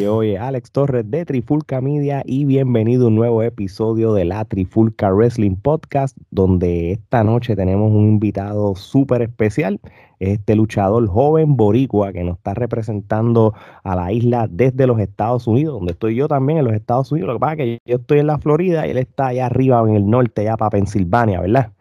[0.00, 4.46] Oye, oye, Alex Torres de Trifulca Media y bienvenido a un nuevo episodio de la
[4.46, 9.78] Trifulca Wrestling Podcast, donde esta noche tenemos un invitado súper especial,
[10.18, 13.52] este luchador joven boricua que nos está representando
[13.84, 17.28] a la isla desde los Estados Unidos, donde estoy yo también en los Estados Unidos.
[17.28, 19.82] Lo que pasa es que yo estoy en la Florida y él está allá arriba
[19.86, 21.72] en el norte, ya para Pensilvania, ¿verdad?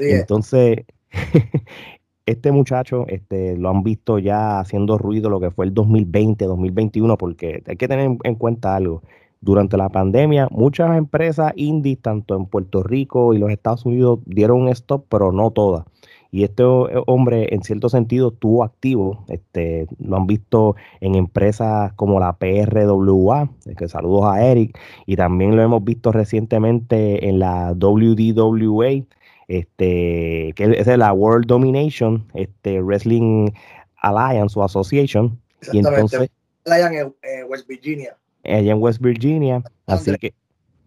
[0.00, 0.86] Entonces,
[2.30, 7.16] este muchacho este, lo han visto ya haciendo ruido lo que fue el 2020, 2021,
[7.16, 9.02] porque hay que tener en cuenta algo.
[9.40, 14.62] Durante la pandemia, muchas empresas indies, tanto en Puerto Rico y los Estados Unidos, dieron
[14.62, 15.84] un stop, pero no todas.
[16.30, 16.64] Y este
[17.06, 19.24] hombre, en cierto sentido, estuvo activo.
[19.28, 25.56] Este, lo han visto en empresas como la PRWA, que saludos a Eric, y también
[25.56, 29.04] lo hemos visto recientemente en la WDWA,
[29.48, 33.50] este, que es la World Domination este, Wrestling
[33.96, 35.40] Alliance o Association.
[35.72, 36.30] Y entonces,
[36.64, 37.14] en
[37.48, 38.16] West Virginia.
[38.44, 39.62] Allá en West Virginia.
[39.86, 40.34] Así que,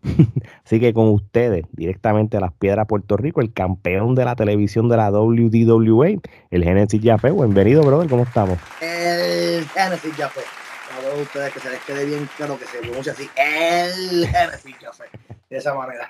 [0.66, 4.88] así que con ustedes, directamente a las piedras Puerto Rico, el campeón de la televisión
[4.90, 7.32] de la WDWA, el Genesis Jaffe.
[7.32, 8.58] Bienvenido, brother, ¿cómo estamos?
[8.80, 10.42] El Genesis Jaffe.
[10.42, 14.76] A todos ustedes que se les quede bien claro que se pronuncia así, el Genesis
[14.80, 15.06] Jaffe.
[15.50, 16.10] De esa manera.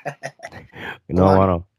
[1.07, 1.70] no, bueno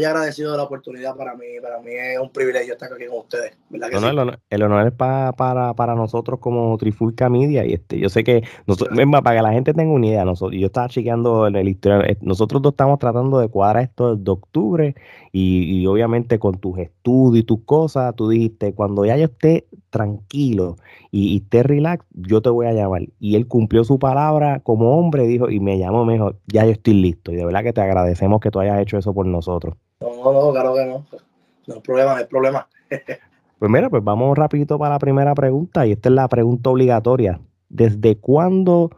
[0.00, 1.46] muy agradecido de la oportunidad para mí.
[1.60, 3.52] Para mí es un privilegio estar aquí con ustedes.
[3.70, 7.66] el, honor, es para, nosotros como Trifulca Media.
[7.66, 10.66] Y este, yo sé que, nosotros, para que la gente tenga una idea, nosotros, yo
[10.66, 14.94] estaba chequeando en el historial, eh, nosotros dos estamos tratando de cuadrar esto de octubre
[15.32, 20.76] y, obviamente con tus estudios y tus cosas, tú dijiste, cuando ya yo esté tranquilo
[21.10, 23.02] y, esté relax, yo te voy a llamar.
[23.18, 26.72] Y él cumplió su palabra como hombre, dijo, y me llamó, me dijo, ya yo
[26.72, 27.32] estoy listo.
[27.32, 29.76] Y de verdad que te agradecemos que tú hayas hecho eso por nosotros.
[30.00, 31.06] No, no, claro que no.
[31.66, 32.68] No hay problema, no hay problema.
[33.58, 37.40] pues mira, pues vamos rapidito para la primera pregunta y esta es la pregunta obligatoria.
[37.68, 38.90] ¿Desde cuándo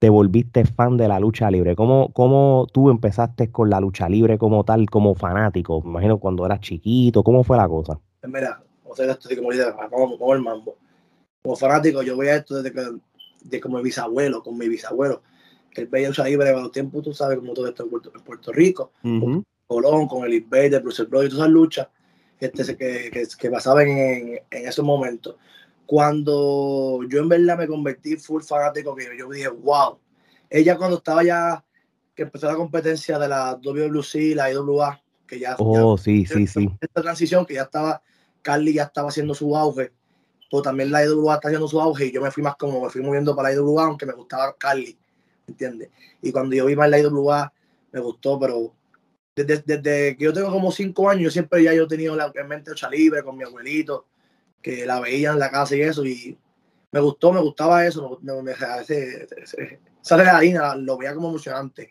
[0.00, 1.76] te volviste fan de la lucha libre?
[1.76, 5.80] ¿Cómo, cómo tú empezaste con la lucha libre como tal, como fanático?
[5.82, 8.00] Me imagino cuando eras chiquito, ¿cómo fue la cosa?
[8.20, 10.76] Pues mira, vamos a esto como vamos, vamos el mambo.
[11.42, 12.82] Como fanático, yo veía esto desde que,
[13.44, 15.22] de como mi bisabuelo, con mi bisabuelo.
[15.76, 18.90] Él veía lucha libre de los tiempos, tú sabes, como todo esto en Puerto, Rico.
[19.66, 21.88] Colón, con el Invader, Bruce Brody, todas esas luchas
[22.40, 25.36] este, que, que, que pasaban en, en, esos momentos.
[25.86, 29.98] Cuando yo en verdad me convertí full fanático, que yo dije, wow,
[30.50, 31.64] ella cuando estaba ya,
[32.14, 36.70] que empezó la competencia de la WWC, la IWA, que ya, oh, sí, sí, sí.
[36.80, 38.02] Esta transición que ya estaba,
[38.42, 39.92] Carly ya estaba haciendo su auge,
[40.50, 42.90] pero también la IWA está haciendo su auge y yo me fui más como, me
[42.90, 44.96] fui moviendo para la IWA, aunque me gustaba Carly,
[45.46, 45.90] ¿entiendes?
[46.22, 47.52] Y cuando yo vi más la IWA,
[47.92, 48.72] me gustó, pero
[49.36, 52.48] desde, que yo tengo como cinco años, yo siempre ya yo he tenido la, en
[52.48, 54.06] mente lucha libre con mi abuelito,
[54.62, 56.38] que la veía en la casa y eso, y
[56.92, 59.26] me gustó, me gustaba eso, me, me, ese,
[60.02, 61.90] esa lo veía como emocionante.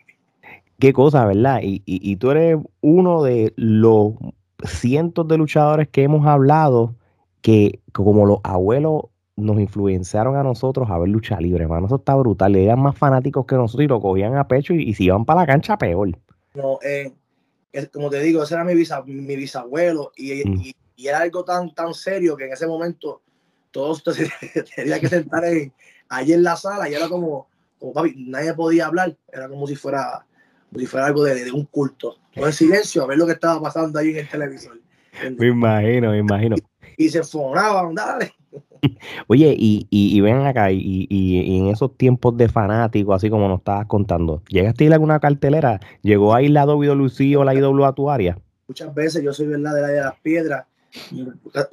[0.78, 1.60] Qué cosa, ¿verdad?
[1.62, 4.14] Y, y, y, tú eres uno de los
[4.66, 6.94] cientos de luchadores que hemos hablado
[7.42, 9.04] que como los abuelos
[9.36, 13.44] nos influenciaron a nosotros a ver lucha libre, hermano, eso está brutal, eran más fanáticos
[13.46, 16.16] que nosotros y lo cogían a pecho y, y se iban para la cancha peor.
[16.54, 17.12] No, eh,
[17.92, 20.22] como te digo, ese era mi, mi bisabuelo mm.
[20.22, 23.22] y, y, era algo tan, tan serio que en ese momento
[23.70, 24.02] todos
[24.76, 25.72] tenían que sentar en,
[26.08, 27.48] allí en la sala y era como,
[27.78, 30.24] como papi, nadie podía hablar, era como si fuera,
[30.70, 32.16] como si fuera algo de, un culto.
[32.32, 34.80] Todo en silencio a ver lo que estaba pasando ahí en el televisor.
[35.38, 36.56] Me imagino, me imagino.
[36.96, 38.32] Y, se fonaban, dale.
[39.26, 43.58] Oye, y, y, ven acá, y, y, en esos tiempos de fanático, así como nos
[43.58, 45.80] estabas contando, ¿llegaste a ir a alguna cartelera?
[46.02, 48.38] ¿Llegó a ir la WWC o la IW a tu área?
[48.68, 50.66] Muchas veces yo soy verdad de la de las piedras.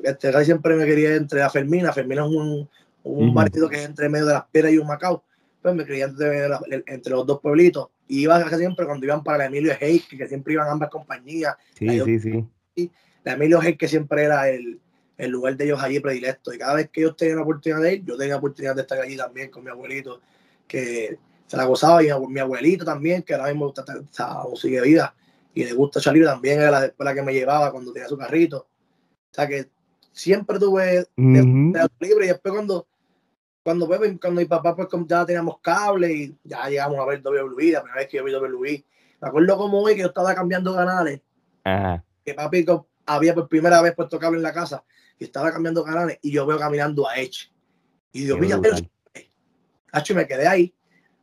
[0.04, 1.94] Este, siempre me quería entre a Fermina.
[1.94, 2.70] Fermina es un,
[3.04, 5.24] un partido que es entre medio de las piedras y un Macao.
[5.62, 6.48] Pues me quería entre,
[6.88, 7.90] entre los dos pueblitos.
[8.08, 11.56] Y iba casi siempre cuando iban para la Emilio Hayes, que siempre iban ambas compañías.
[11.76, 12.20] Sí, sí,
[12.76, 12.92] sí.
[13.24, 14.82] La Emilio Hayes, que siempre era el,
[15.24, 16.54] el lugar de ellos allí predilecto.
[16.54, 18.82] Y cada vez que ellos tenían la oportunidad de ir, yo tenía la oportunidad de
[18.82, 20.22] estar allí también con mi abuelito,
[20.68, 25.14] que se la gozaba, y mi abuelito también, que ahora mismo está, o sigue vida,
[25.54, 28.68] y le gusta salir también era la escuela que me llevaba cuando tenía su carrito.
[29.32, 29.70] O sea que
[30.12, 32.88] siempre tuve libre y después cuando
[33.64, 37.72] cuando, pues, cuando mi papá pues ya teníamos cable y ya llegamos a ver WWE,
[37.72, 38.86] la primera vez que yo vi WWE.
[39.22, 41.22] Me acuerdo como hoy que yo estaba cambiando canales.
[42.26, 42.66] Que papi
[43.16, 44.84] había por primera vez puesto cable en la casa
[45.18, 47.52] y estaba cambiando canales y yo veo caminando a Edge.
[48.12, 48.62] Y Dios mío,
[49.92, 50.74] H me quedé ahí.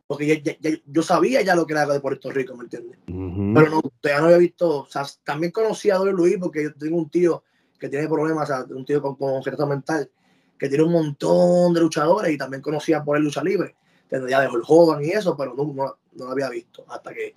[0.07, 0.41] Porque
[0.87, 2.97] yo sabía ya lo que era de Puerto Rico, ¿me entiendes?
[3.05, 4.79] Pero no, todavía no había visto.
[4.79, 7.43] O sea, también conocía a Don Luis porque yo tengo un tío
[7.79, 10.09] que tiene problemas, o sea, un tío con, con mental.
[10.57, 13.75] que tiene un montón de luchadores y también conocía por el lucha libre.
[14.09, 16.85] ya de el joven y eso, pero no, no, lo había visto.
[16.89, 17.35] Hasta que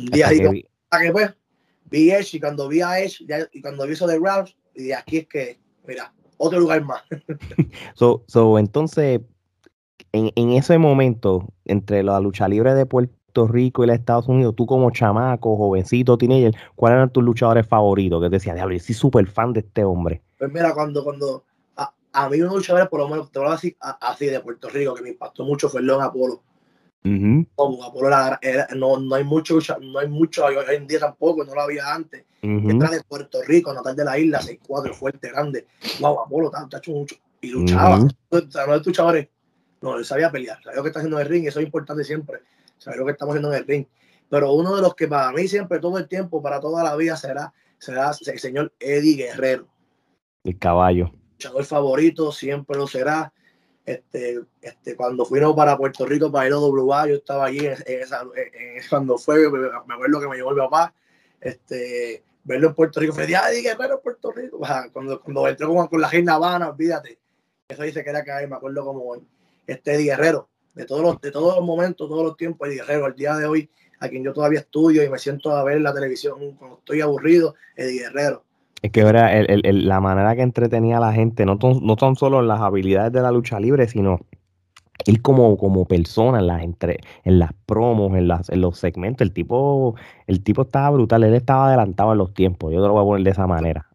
[0.00, 0.50] un día digo,
[0.90, 1.34] hasta que pues
[1.90, 5.18] vi Edge y cuando vi a Edge y cuando vi eso de Ralph, y aquí
[5.18, 7.02] es que, mira, otro lugar más.
[7.94, 9.20] so, so, entonces,
[10.12, 14.54] en, en, ese momento, entre la lucha libre de Puerto Rico y los Estados Unidos,
[14.56, 18.22] tú como chamaco, jovencito, teenager, ¿cuáles eran tus luchadores favoritos?
[18.22, 20.22] Que te decía, diablo, yo soy súper fan de este hombre.
[20.38, 21.44] Pues mira, cuando, cuando
[21.76, 24.68] a, a mí unos luchadores, por lo menos, te voy a decir así, de Puerto
[24.68, 26.42] Rico, que me impactó mucho fue León Apolo.
[27.54, 28.10] Como Apolo
[28.76, 32.24] no, no hay mucho, no hay mucho hoy en día tampoco, no lo había antes.
[32.42, 35.66] Entra de Puerto Rico, natal de la isla, 6'4, fuerte, grande.
[36.00, 37.16] Wow, Apolo, ha hecho mucho.
[37.40, 37.98] Y luchaba.
[37.98, 39.28] no de luchadores.
[39.80, 42.02] No, él sabía pelear, sabía lo que está haciendo en el ring, eso es importante
[42.02, 42.40] siempre,
[42.78, 43.86] saber lo que estamos haciendo en el ring.
[44.28, 47.16] Pero uno de los que para mí siempre, todo el tiempo, para toda la vida,
[47.16, 49.68] será, será el señor Eddie Guerrero.
[50.44, 51.12] El caballo.
[51.32, 53.32] Luchador favorito, siempre lo será.
[53.88, 57.74] Este, este, cuando fuimos para Puerto Rico para ir a WA, yo estaba allí en,
[57.86, 58.22] esa,
[58.90, 60.92] cuando fue, me acuerdo que me llevó mi papá,
[61.40, 64.60] este, verlo en Puerto Rico, fue Eddie Guerrero en Puerto Rico,
[64.92, 67.18] cuando, cuando entró con, con la Reina Habana, olvídate,
[67.66, 69.26] eso dice que era que me acuerdo como hoy
[69.66, 73.06] este Eddie Guerrero, de todos los, de todos los momentos, todos los tiempos, Eddie Guerrero,
[73.06, 73.70] el día de hoy,
[74.00, 77.54] a quien yo todavía estudio y me siento a ver la televisión cuando estoy aburrido,
[77.74, 78.44] Eddie Guerrero.
[78.82, 82.16] Es que era el, el, la manera que entretenía a la gente, no, no son
[82.16, 84.20] solo las habilidades de la lucha libre, sino
[85.06, 89.26] él como, como persona en las, entre, en las promos, en, las, en los segmentos,
[89.26, 89.96] el tipo,
[90.26, 93.06] el tipo estaba brutal, él estaba adelantado en los tiempos, yo te lo voy a
[93.06, 93.88] poner de esa manera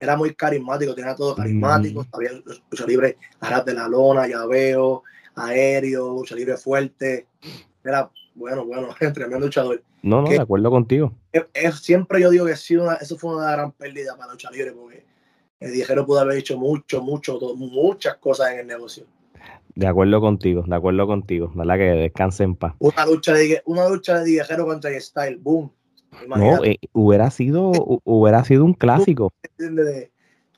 [0.00, 2.30] era muy carismático, tenía todo carismático, sabía
[2.70, 5.02] lucha libre, aras de la lona, llaveo,
[5.34, 7.26] aéreo, lucha libre fuerte.
[7.84, 9.82] Era bueno, bueno, tremendo luchador.
[10.02, 11.12] No, no, de acuerdo contigo.
[11.54, 14.72] Es, siempre yo digo que sí, una, eso fue una gran pérdida para lucha libre,
[14.72, 15.04] porque
[15.60, 19.04] el viajero pudo haber hecho mucho, mucho, muchas cosas en el negocio.
[19.74, 21.76] De acuerdo contigo, de acuerdo contigo, ¿verdad?
[21.76, 22.74] Que descanse en paz.
[22.78, 25.70] Una lucha de, una lucha de viajero contra Style, boom,
[26.26, 27.70] no, eh, hubiera sido
[28.04, 29.32] hubiera sido un clásico.
[29.56, 30.10] De,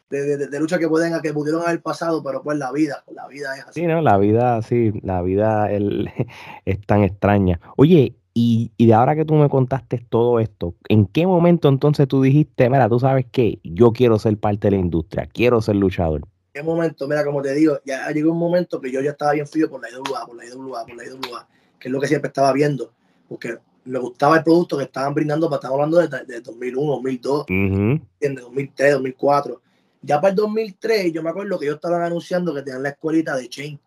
[0.08, 3.62] de, lucha que pueden que pudieron haber pasado, pero pues la vida, la vida es
[3.62, 3.80] así.
[3.80, 5.68] Sí, no, la vida, sí, la vida
[6.64, 7.60] es tan extraña.
[7.76, 12.06] Oye, y, y, de ahora que tú me contaste todo esto, ¿en qué momento entonces
[12.06, 15.76] tú dijiste, mira, tú sabes que yo quiero ser parte de la industria, quiero ser
[15.76, 16.20] luchador?
[16.20, 17.08] ¿En qué momento?
[17.08, 19.82] Mira, como te digo, ya llegó un momento que yo ya estaba bien frío por
[19.82, 21.48] la IWA, por la IWA, por la IWA,
[21.78, 22.92] que es lo que siempre estaba viendo,
[23.28, 27.40] porque me gustaba el producto que estaban brindando, para estar hablando de, de 2001, 2002,
[27.40, 29.62] uh 2003, 2004.
[30.02, 33.36] Ya para el 2003, yo me acuerdo que ellos estaban anunciando que tenían la escuelita
[33.36, 33.80] de Chain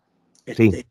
[0.46, 0.86] este,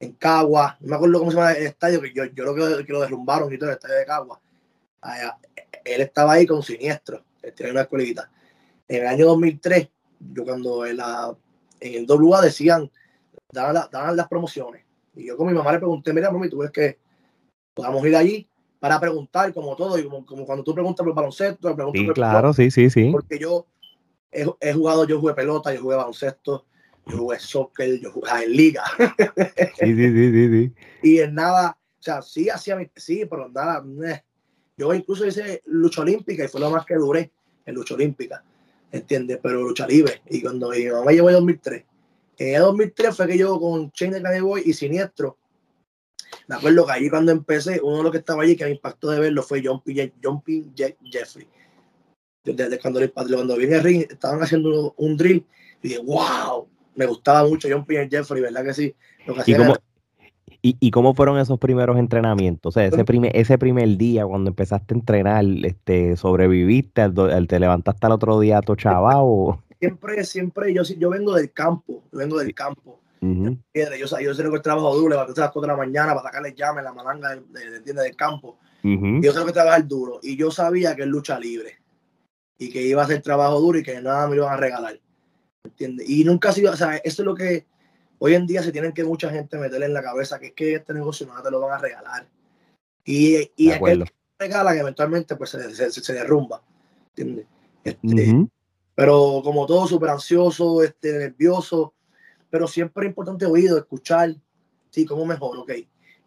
[0.00, 0.76] en Cagua.
[0.80, 3.52] No me acuerdo cómo se llama el estadio, que yo, yo creo que, lo derrumbaron
[3.52, 4.40] y todo el estadio de Cagua.
[5.84, 7.22] él estaba ahí con Siniestro,
[7.54, 8.30] tenía una escuelita.
[8.88, 9.88] En el año 2003,
[10.32, 11.34] yo cuando en, la,
[11.80, 12.90] en el WA decían,
[13.50, 14.84] daban, daban las promociones.
[15.14, 16.98] Y yo con mi mamá le pregunté, mira, mami, tú ves que
[17.74, 18.48] podamos ir allí
[18.78, 22.70] para preguntar como todo, y como, cuando tú preguntas por baloncesto, preguntas sí, claro, sí,
[22.70, 23.10] sí, sí.
[23.10, 23.66] Porque yo
[24.30, 26.66] he, jugado, yo jugué pelota, yo jugué baloncesto,
[27.06, 28.84] yo jugué soccer, yo jugué en liga.
[29.78, 30.72] sí, sí, sí, sí, sí.
[31.02, 33.84] Y en nada, o sea, sí hacía, sí, pero nada,
[34.76, 37.30] yo incluso hice lucha olímpica y fue lo más que duré
[37.64, 38.42] en lucha olímpica,
[38.90, 39.38] ¿entiendes?
[39.42, 40.20] Pero lucha libre.
[40.28, 41.84] Y cuando mi mamá llegó en 2003,
[42.38, 45.38] en 2003 fue que yo con Chain de Boy y Siniestro,
[46.48, 49.10] me acuerdo que allí cuando empecé, uno de los que estaba allí que me impactó
[49.10, 50.12] de verlo fue John P.
[50.22, 50.64] John P.
[50.74, 51.48] Jeffrey.
[52.44, 55.44] Desde cuando, cuando vi en el ring, estaban haciendo un drill
[55.82, 58.08] y dije, wow, me gustaba mucho John P.
[58.10, 58.94] Jeffrey, ¿verdad que sí?
[59.46, 59.76] ¿Y, cómo,
[60.62, 62.70] y, cómo fueron esos primeros entrenamientos?
[62.70, 67.08] O sea, ese primer, ese primer día cuando empezaste a entrenar, este, ¿sobreviviste?
[67.48, 69.58] ¿Te levantaste al otro día todo chaval?
[69.78, 74.56] Siempre, siempre, yo, yo vengo del campo, vengo del campo yo, yo sé lo que
[74.56, 77.30] el trabajo duro, levantarse a las 4 de la mañana para sacarle llame la malanga
[77.30, 78.58] del, de, del campo.
[78.82, 80.20] Yo sé lo que trabajar duro.
[80.22, 81.80] Y yo sabía que es lucha libre.
[82.56, 85.00] Y que iba a ser trabajo duro y que nada me iban a regalar.
[85.66, 86.08] ¿Entiendes?
[86.08, 87.66] Y nunca ha sido, o sea, eso es lo que
[88.18, 90.74] hoy en día se tienen que mucha gente meterle en la cabeza, que es que
[90.74, 92.26] este negocio no te lo van a regalar.
[93.04, 96.62] Y, y aquel que regala que eventualmente pues se, se, derrumba.
[97.10, 97.46] ¿Entiendes?
[97.84, 98.46] Este,
[98.94, 101.94] pero como todo, súper ansioso, este, nervioso
[102.50, 104.34] pero siempre es importante oído, escuchar,
[104.90, 105.72] sí, cómo mejor, ok.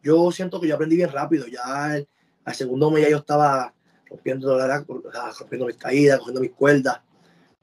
[0.04, 1.94] Yo siento que yo aprendí bien rápido, ya
[2.46, 3.74] al segundo mes ya yo estaba
[4.08, 7.02] rompiendo, rompiendo mis caídas, cogiendo mis cuerdas,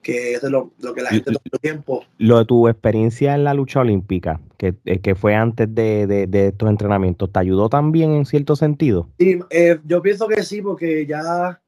[0.06, 2.04] que eso es lo, que la gente todo el tiempo.
[2.18, 6.46] Lo de tu experiencia en la lucha olímpica, que, eh, que fue antes de, de,
[6.46, 9.08] estos entrenamientos, ¿te ayudó también en cierto sentido?
[9.18, 11.60] Sí, eh, yo pienso que sí, porque ya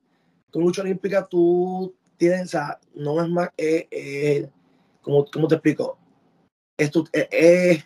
[0.53, 4.49] con lucha olímpica tú tienes, o sea, no es más, eh,
[5.03, 5.99] ¿cómo, ¿cómo, te explico?
[6.77, 6.93] es,
[7.33, 7.85] es,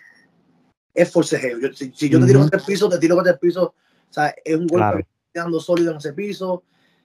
[0.92, 1.56] es forcejeo.
[1.72, 3.74] si, yo te tiro con el piso, te tiro con el piso.
[4.10, 6.62] O sea, es un golpe quedando sólido en ese piso.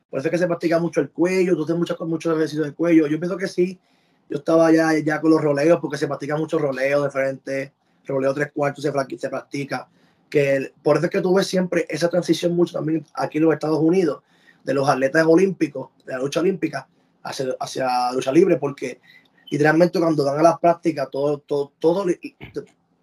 [0.10, 2.74] Por eso es que se practica mucho el cuello, tú haces muchos mucho ejercicios de
[2.74, 3.08] cuello.
[3.08, 3.80] Yo pienso que sí.
[4.30, 7.74] Yo estaba ya, ya con los roleos porque se practica mucho roleo de frente,
[8.06, 9.88] roleo tres cuartos se, se practica.
[10.30, 13.54] Que por eso es que tú ves siempre esa transición mucho también aquí en los
[13.54, 14.24] Estados Unidos
[14.64, 16.88] de los atletas olímpicos, de la lucha olímpica,
[17.24, 19.00] hacia, hacia lucha libre, porque
[19.50, 22.06] literalmente cuando dan a las prácticas, todo, todo, todo,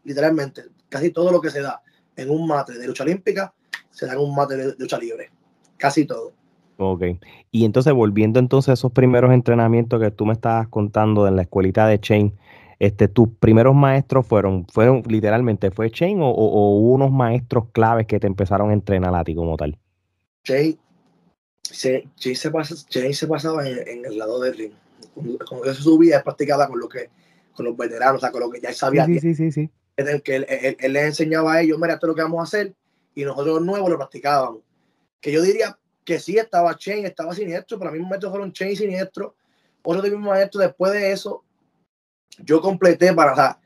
[0.05, 1.83] literalmente, casi todo lo que se da
[2.17, 3.55] en un mate de lucha olímpica,
[3.91, 5.31] se da en un mate de lucha libre.
[5.79, 6.35] Casi todo.
[6.77, 7.03] Ok.
[7.51, 11.43] Y entonces, volviendo entonces a esos primeros entrenamientos que tú me estabas contando en la
[11.43, 12.35] escuelita de Chain,
[12.79, 18.19] este, tus primeros maestros fueron, fueron literalmente, ¿fue Chain o, hubo unos maestros claves que
[18.19, 19.79] te empezaron a entrenar a ti como tal?
[20.43, 20.79] Chain,
[21.63, 24.73] se, se, pasaba en, el lado del ring.
[25.49, 27.09] Cuando se subía, practicaba con lo que
[27.55, 29.07] con los veteranos, o sea, con lo que ya sabía.
[29.07, 29.71] Sí, sí, sí, sí.
[29.97, 32.43] Que, que él, él, les enseñaba a ellos, mira, esto es lo que vamos a
[32.43, 32.75] hacer,
[33.15, 34.63] y nosotros los nuevos lo practicábamos.
[35.21, 38.73] Que yo diría que sí estaba Chain, estaba siniestro, pero a mí maestros fueron Chain
[38.73, 39.35] y siniestro.
[39.83, 41.45] Otro de mis maestros, después de eso,
[42.39, 43.59] yo completé para, o sea,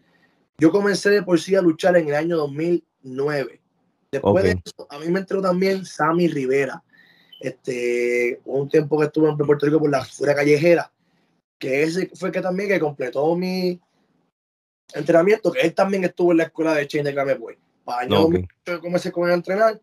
[0.58, 3.60] yo comencé de por sí a luchar en el año 2009.
[4.10, 6.82] Después de eso, a mí me entró también Sammy Rivera.
[7.40, 10.92] Este, un tiempo que estuve en Puerto Rico por la fuera callejera,
[11.56, 13.80] que ese fue que también que completó mi
[14.92, 17.56] entrenamiento, que él también estuvo en la escuela de Chain de Boy.
[17.84, 18.44] Para año okay.
[18.66, 19.80] yo comencé con él a entrenar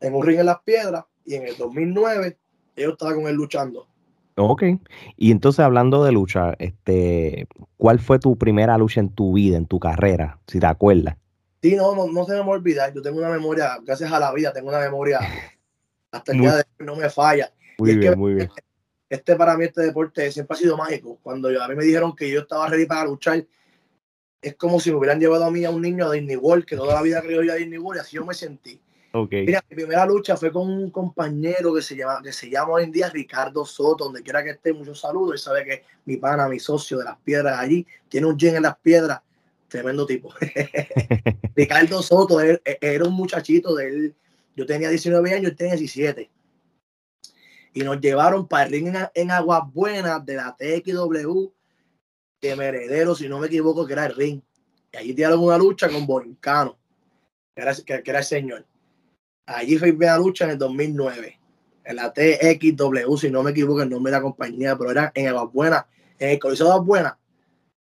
[0.00, 2.38] en un ring en las piedras y en el 2009
[2.76, 3.86] yo estaba con él luchando.
[4.36, 4.64] Ok.
[5.16, 9.66] Y entonces hablando de lucha, este, ¿cuál fue tu primera lucha en tu vida, en
[9.66, 11.16] tu carrera, si te acuerdas?
[11.62, 12.92] Sí, no, no, no se me va a olvidar.
[12.94, 15.20] Yo tengo una memoria, gracias a la vida, tengo una memoria
[16.12, 17.52] hasta el día de hoy no me falla.
[17.78, 18.50] Muy bien, muy bien.
[19.08, 21.18] Este para mí, este deporte siempre ha sido mágico.
[21.22, 23.46] Cuando yo, a mí me dijeron que yo estaba ready para luchar,
[24.42, 26.76] es como si me hubieran llevado a mí a un niño de Disney World, que
[26.76, 28.80] toda la vida creo yo a Disney World, y así yo me sentí.
[29.46, 32.84] Mira, mi primera lucha fue con un compañero que se llama, que se llama hoy
[32.84, 35.32] en día Ricardo Soto, donde quiera que esté, muchos saludos.
[35.32, 38.62] Él sabe que mi pana, mi socio de las piedras allí, tiene un gym en
[38.64, 39.20] las piedras,
[39.68, 40.34] tremendo tipo.
[41.56, 44.14] Ricardo Soto, él, era un muchachito de él.
[44.54, 46.30] Yo tenía 19 años, él tenía 17.
[47.72, 51.48] Y nos llevaron para el ring en, Aguas Buenas de la TXW
[52.40, 54.40] de Meredero, si no me equivoco, que era el ring.
[54.92, 56.78] Y allí dieron una lucha con Borincano,
[57.54, 58.66] que era, que era el señor.
[59.46, 61.38] Allí fue la lucha en el 2009.
[61.84, 65.28] En la TXW, si no me equivoco el nombre de la compañía, pero era en
[65.28, 65.84] Aguas Buenas,
[66.18, 67.14] en el Coliseo de Aguas Buenas.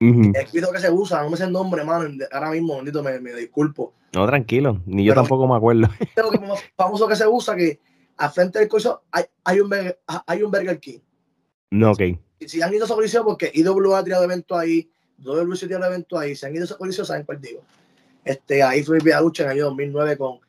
[0.01, 2.09] El piso que se usa, no me sé el nombre, hermano.
[2.33, 3.93] Ahora mismo, bendito, me, me disculpo.
[4.15, 5.89] No, tranquilo, ni yo tampoco me acuerdo.
[6.17, 6.41] Lo que
[6.75, 7.79] famoso que se usa, que
[8.17, 9.71] al frente del coliseo hay, hay, un,
[10.27, 11.01] hay un Burger King.
[11.71, 12.01] No, ok.
[12.41, 15.69] Si, si han ido a ese coliseo, porque IW ha tirado evento ahí, WC ha
[15.69, 17.61] tirado evento ahí, si han ido a ese coliseo, saben cuál digo.
[18.25, 20.41] Este, ahí fue mi lucha en el año 2009 con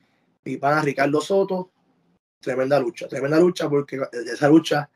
[0.45, 1.71] mi pana Ricardo Soto,
[2.39, 4.89] tremenda lucha, tremenda lucha porque de esa lucha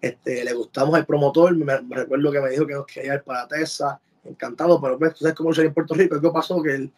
[0.00, 3.46] este, le gustamos al promotor, me, recuerdo que me dijo que nos quería ir para
[3.46, 6.62] Tesa, encantado, pero pues, tú sabes cómo soy en Puerto Rico, ¿qué pasó?
[6.62, 6.92] Que él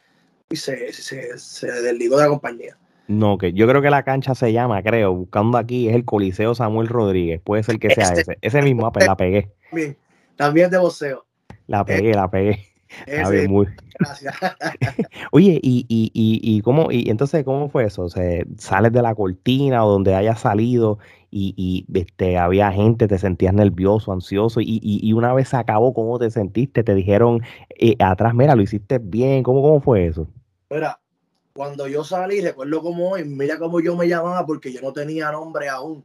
[0.50, 2.78] se, se, se desligó de la compañía.
[3.06, 6.54] No, que yo creo que la cancha se llama, creo, buscando aquí, es el Coliseo
[6.54, 7.40] Samuel Rodríguez.
[7.42, 8.38] Puede ser que sea ese.
[8.40, 9.52] Ese, mismo, la pegué.
[9.70, 9.96] También,
[10.37, 11.26] también de voceo.
[11.66, 12.74] La pegué, la pegué.
[13.48, 13.66] Muy...
[13.98, 14.34] Gracias.
[15.32, 18.02] Oye, y, y, y, y, cómo, y entonces, ¿cómo fue eso?
[18.02, 20.98] O sea, sales de la cortina o donde hayas salido
[21.30, 25.92] y, y este, había gente, te sentías nervioso, ansioso, y, y, una vez se acabó,
[25.92, 26.84] ¿cómo te sentiste?
[26.84, 30.28] Te dijeron eh, atrás, mira, lo hiciste bien, ¿cómo, cómo fue eso?
[30.70, 31.00] Mira,
[31.52, 35.30] cuando yo salí, recuerdo como hoy, mira cómo yo me llamaba porque yo no tenía
[35.30, 36.04] nombre aún.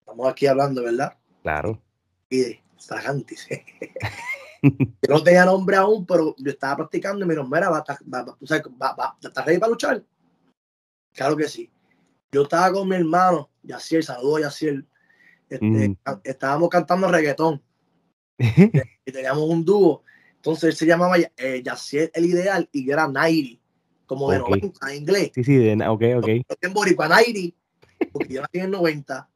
[0.00, 1.14] Estamos aquí hablando, ¿verdad?
[1.42, 1.80] Claro.
[2.28, 3.48] Y de Sagantis.
[5.02, 7.84] yo no tenía nombre aún, pero yo estaba practicando y me dijeron, mira,
[9.20, 10.04] ¿estás ready para luchar?
[11.12, 11.70] Claro que sí.
[12.32, 14.86] Yo estaba con mi hermano, Yaciel, saludo a Yaciel.
[15.48, 15.96] Este, mm.
[16.22, 17.62] Estábamos cantando reggaetón.
[18.38, 20.04] y teníamos un dúo.
[20.36, 23.60] Entonces él se llamaba eh, Yaciel el Ideal y era Nairi,
[24.06, 25.32] como de 90 en inglés.
[25.34, 26.28] Sí, sí, de, ok, ok.
[26.60, 27.54] en Boricua Nairi,
[28.12, 29.28] porque yo nací en 90.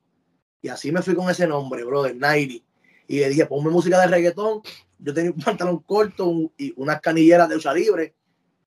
[0.62, 2.64] Y así me fui con ese nombre, brother, Nairi.
[3.06, 4.62] Y le dije, ponme música de reggaetón
[5.04, 8.14] yo tenía un pantalón corto y unas canilleras de lucha libre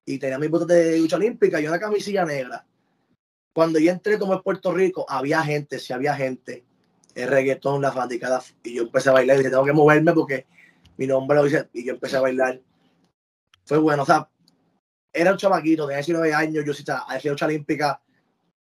[0.06, 2.66] y tenía mis botas de lucha olímpica y una camisilla negra.
[3.54, 6.64] Cuando yo entré como en Puerto Rico, había gente, sí había gente,
[7.16, 10.46] el reggaetón, la fanaticada, y yo empecé a bailar y dije, tengo que moverme porque
[10.98, 12.62] mi nombre lo dice, y yo empecé a bailar.
[13.66, 14.30] Fue bueno, o sea,
[15.12, 18.00] era un chamaquito, tenía 19 años, yo sí estaba, hacía lucha olímpica,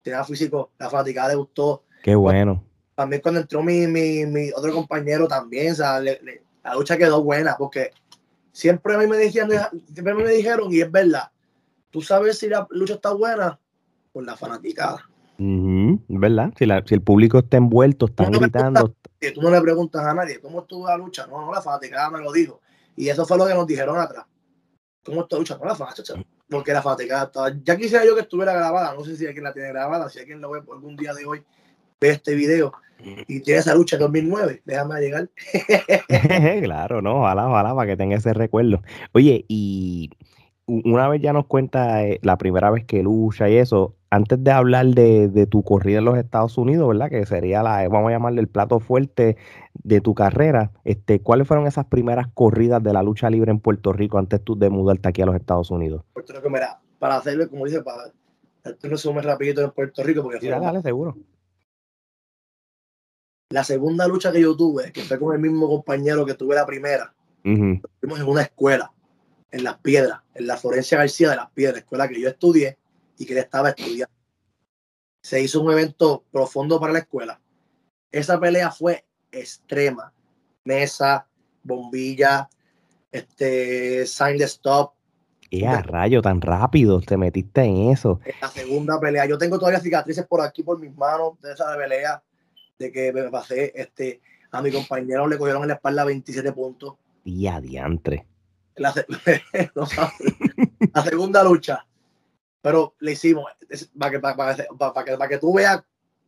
[0.02, 1.84] tenía físico, la fanaticada le gustó.
[2.02, 2.64] Qué bueno.
[2.96, 7.24] También cuando entró mi, mi, mi otro compañero también, o sea, le, la lucha quedó
[7.24, 7.92] buena porque
[8.52, 9.52] siempre a mí me dijeron,
[9.94, 11.30] siempre me dijeron, y es verdad,
[11.92, 13.60] tú sabes si la lucha está buena
[14.12, 15.08] por la fanaticada.
[15.38, 16.54] ¿Verdad?
[16.58, 18.96] Si, la, si, el público está envuelto, están gritando.
[19.34, 21.28] tú no le preguntas a nadie cómo estuvo la lucha.
[21.28, 22.62] No, no, la fanaticada me lo dijo.
[22.96, 24.26] Y eso fue lo que nos dijeron atrás.
[25.04, 25.58] ¿Cómo está la lucha?
[25.58, 26.24] No, la fanaticada.
[26.50, 27.52] Porque la fanaticada estaba.
[27.64, 28.96] Ya quisiera yo que estuviera grabada.
[28.96, 30.10] No sé si alguien la tiene grabada.
[30.10, 31.44] Si alguien lo ve por algún día de hoy,
[32.00, 32.74] ve este video
[33.28, 34.62] y tiene esa lucha en 2009.
[34.66, 35.30] Déjame llegar.
[36.64, 38.82] claro, no, ojalá, ojalá, para que tenga ese recuerdo.
[39.14, 40.10] Oye, y
[40.68, 44.52] una vez ya nos cuenta eh, la primera vez que lucha y eso, antes de
[44.52, 47.10] hablar de, tu corrida en los Estados Unidos, ¿verdad?
[47.10, 49.38] Que sería la, vamos a llamarle el plato fuerte
[49.74, 53.94] de tu carrera, este, ¿cuáles fueron esas primeras corridas de la lucha libre en Puerto
[53.94, 56.04] Rico antes tú de mudarte aquí a los Estados Unidos?
[56.14, 58.12] Puerto Rico, mira, para hacerlo, como dice, para
[58.66, 61.16] un resumen rapidito en Puerto Rico, porque sí, dale, seguro.
[63.56, 66.66] La segunda lucha que yo tuve, que fue con el mismo compañero que tuve la
[66.66, 68.92] primera, fuimos en una escuela
[69.50, 72.78] en Las Piedras, en la Florencia García de Las Piedras, escuela que yo estudié
[73.18, 74.14] y que él estaba estudiando.
[75.22, 77.40] Se hizo un evento profundo para la escuela.
[78.12, 80.12] Esa pelea fue extrema.
[80.66, 81.26] Mesa,
[81.64, 82.50] bombilla,
[83.10, 84.96] este, sign de stop.
[85.50, 88.20] ¿Qué a rayo tan rápido te metiste en eso?
[88.42, 89.26] la segunda pelea.
[89.26, 92.22] Yo tengo todavía cicatrices por aquí, por mis manos, de esa pelea,
[92.78, 96.96] de que me pasé, este, a mi compañero le cogieron en la espalda 27 puntos.
[97.24, 98.26] Y adiantre.
[98.76, 98.94] La,
[100.94, 101.86] la segunda lucha.
[102.62, 103.46] Pero le hicimos,
[103.98, 105.84] para que, para, que, para que tú veas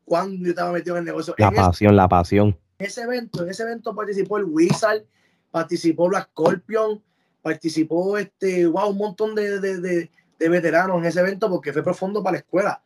[0.06, 1.36] cuándo yo estaba metido en el negocio.
[1.38, 2.58] La pasión, la pasión.
[2.80, 5.04] En ese evento, en ese evento participó el Wizard,
[5.52, 7.02] participó la Scorpion,
[7.42, 11.84] participó este, wow, un montón de, de, de, de veteranos en ese evento porque fue
[11.84, 12.82] profundo para la escuela.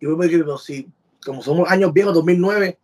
[0.00, 0.88] Y yo me si,
[1.24, 2.78] como somos años viejos, 2009,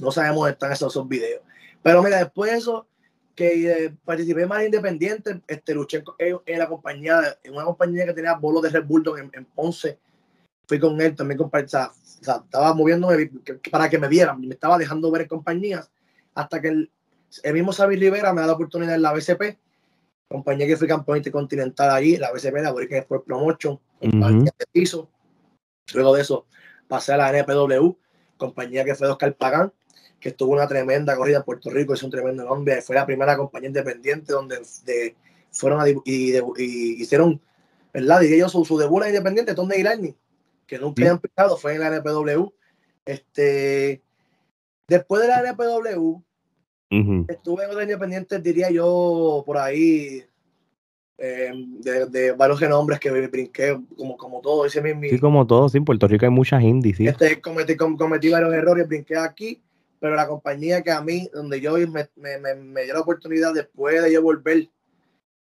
[0.00, 1.42] no sabemos dónde están esos, esos videos.
[1.82, 2.86] Pero mira, después de eso,
[3.34, 8.34] que eh, participé más independiente, este, luché en, la compañía, en una compañía que tenía
[8.34, 9.98] bolos de Red Bull en, Ponce.
[10.66, 13.30] Fui con él también, con, o sea, estaba moviéndome
[13.70, 15.90] para que me vieran, me estaba dejando ver en compañías,
[16.34, 16.90] hasta que el,
[17.52, 19.58] mismo Xavier Rivera me da la oportunidad en la BCP,
[20.28, 25.08] compañía que fui campeón intercontinental allí, la BCP, la American Sport Promotion, compañía de piso.
[25.94, 26.46] Luego de eso
[26.86, 27.96] pasé a la NPW,
[28.36, 29.72] compañía que fue de Oscar Pagán,
[30.22, 33.36] que estuvo una tremenda corrida en Puerto Rico, es un tremendo nombre, fue la primera
[33.36, 35.16] compañía independiente donde de,
[35.50, 37.40] fueron a, y, hicieron,
[37.92, 38.20] ¿verdad?
[38.20, 40.14] Diría yo, su, su debut en independiente, donde Irani,
[40.64, 42.52] que nunca habían picado, fue en la NPW.
[43.04, 44.00] Este,
[44.86, 46.22] después de la NPW,
[47.28, 50.24] estuve en otra independiente, diría yo, por ahí,
[51.18, 55.02] em, de, varios nombres que brinqué, como, como todo, ese mismo.
[55.10, 57.08] Sí, como todo, sí, en Puerto Rico hay muchas indies, sí.
[57.08, 59.60] Este, cometí, cometí varios errores, brinqué aquí
[60.02, 64.02] pero la compañía que a mí, donde yo me, me, me, dio la oportunidad después
[64.02, 64.68] de yo volver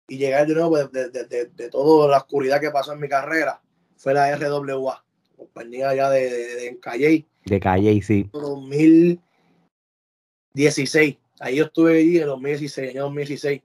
[0.07, 3.09] y llegar de nuevo de, de, de, de, toda la oscuridad que pasó en mi
[3.09, 3.63] carrera,
[3.97, 5.03] fue la RWA,
[5.35, 7.27] compañía ya de, de, Calle.
[7.47, 8.29] De Calle, sí.
[8.35, 11.17] 2016.
[11.41, 13.63] Ahí yo estuve allí en 2016, año 2016.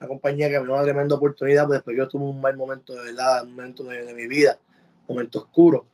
[0.00, 2.94] Una compañía que me dio una tremenda oportunidad, pero después yo tuve un mal momento
[2.94, 4.58] de verdad, un momento de, mi vida,
[5.08, 5.84] un momento oscuro.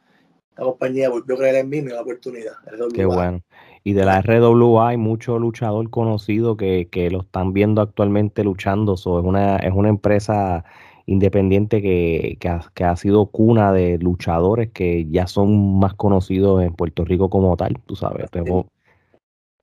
[0.57, 2.55] La compañía volvió a creer en mí me dio la oportunidad.
[2.95, 3.43] Qué bueno.
[3.85, 8.97] Y de la RWA hay mucho luchador conocido que, que lo están viendo actualmente luchando.
[8.97, 10.65] So, es, una, es una empresa
[11.07, 16.63] independiente que, que, ha, que, ha, sido cuna de luchadores que ya son más conocidos
[16.63, 18.27] en Puerto Rico como tal, tú sabes.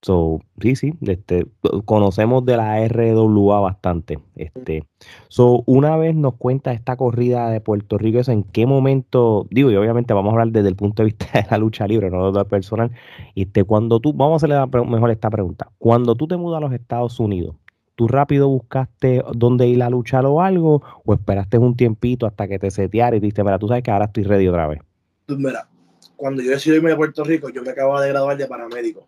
[0.01, 1.45] So, sí, sí, este,
[1.83, 4.19] conocemos de la RWA bastante.
[4.35, 4.85] Este,
[5.27, 9.45] so, una vez nos cuenta esta corrida de Puerto Rico, ¿en qué momento?
[9.51, 12.09] Digo, y obviamente vamos a hablar desde el punto de vista de la lucha libre,
[12.09, 12.91] no de la personal.
[13.35, 15.69] Este, cuando tú, vamos a hacerle mejor esta pregunta.
[15.77, 17.57] Cuando tú te mudas a los Estados Unidos,
[17.95, 20.81] ¿tú rápido buscaste dónde ir a luchar o algo?
[21.03, 24.05] ¿O esperaste un tiempito hasta que te seteara y dijiste, mira, tú sabes que ahora
[24.05, 24.79] estoy ready otra vez?
[25.25, 25.67] Pues mira,
[26.15, 29.05] cuando yo decidí irme a Puerto Rico, yo me acababa de graduar de paramédico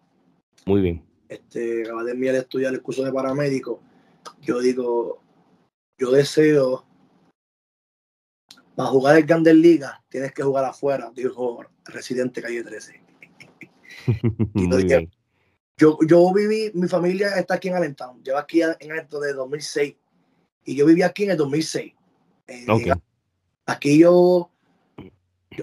[0.66, 1.06] muy bien.
[1.30, 3.82] Este, acabas de enviar a estudiar el curso de paramédico.
[4.42, 5.22] Yo digo,
[5.98, 6.86] yo deseo,
[8.76, 13.02] para jugar el Gander Liga, tienes que jugar afuera, dijo Residente Calle 13.
[14.54, 15.12] muy bien.
[15.78, 19.96] Yo, yo viví, mi familia está aquí en Allentown, lleva aquí en esto de 2006
[20.66, 21.94] y yo viví aquí en el 2006.
[22.48, 22.66] Eh,
[23.66, 24.52] aquí yo,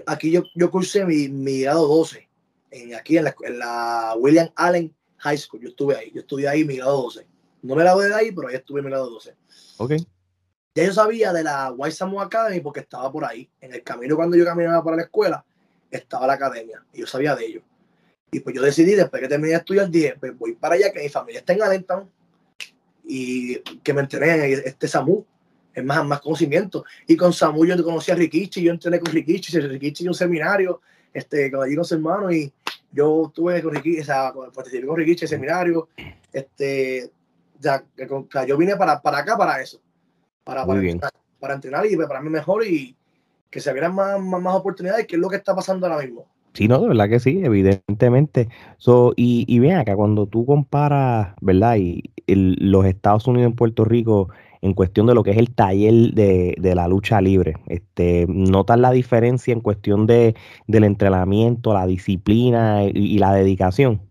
[0.05, 2.28] aquí yo, yo cursé mi, mi grado 12
[2.71, 3.25] en, aquí en
[3.59, 5.61] la, William Allen High School.
[5.61, 7.25] Yo estuve ahí, yo estudié ahí mi grado 12.
[7.61, 9.35] No me la voy de ahí, pero ahí estuve en mi grado 12.
[9.77, 9.93] Ok.
[10.75, 13.49] Ya yo sabía de la White Samoa Academy porque estaba por ahí.
[13.59, 15.43] En el camino cuando yo caminaba para la escuela,
[15.91, 17.61] estaba la academia y yo sabía de ello.
[18.31, 21.01] Y pues yo decidí, después que terminé de estudiar, dije, pues voy para allá, que
[21.01, 22.09] mi familia está en Allentown
[23.03, 25.25] y que me entrenen en este SAMU.
[25.73, 26.85] es más, más conocimiento.
[27.07, 31.51] Y con Samu yo conocí a Rikichi, yo entrené con Rikichi, Rikichi un seminario, este,
[31.51, 32.53] con allí con su hermano, y
[32.91, 35.89] yo tuve con Rikichi, o sea, participé con Rikichi en seminario,
[36.31, 37.11] este,
[37.59, 37.83] ya,
[38.47, 39.79] yo vine para, para acá para eso,
[40.43, 42.95] para, para entrenar, para, entrenar, y prepararme mejor y
[43.49, 46.27] que se abrieran más, más, más oportunidades, que es lo que está pasando ahora mismo.
[46.53, 48.49] Sí, no, de verdad que sí, evidentemente.
[48.77, 51.77] So, y, y bien acá, cuando tú comparas, ¿verdad?
[51.77, 54.29] Y los Estados Unidos en Puerto Rico
[54.61, 58.79] en cuestión de lo que es el taller de, de la lucha libre, este, ¿notas
[58.79, 60.35] la diferencia en cuestión de,
[60.67, 64.01] del entrenamiento, la disciplina y, la dedicación?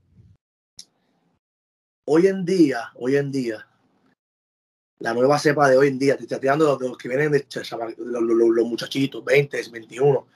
[2.07, 3.67] Hoy en día, hoy en día,
[4.99, 7.45] la nueva cepa de hoy en día, te estoy tirando los, los que vienen de
[7.55, 10.27] los, los, los muchachitos, 20, 21,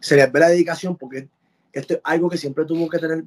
[0.00, 1.28] se les ve la dedicación porque
[1.72, 3.24] esto es algo que siempre tuvo que tener.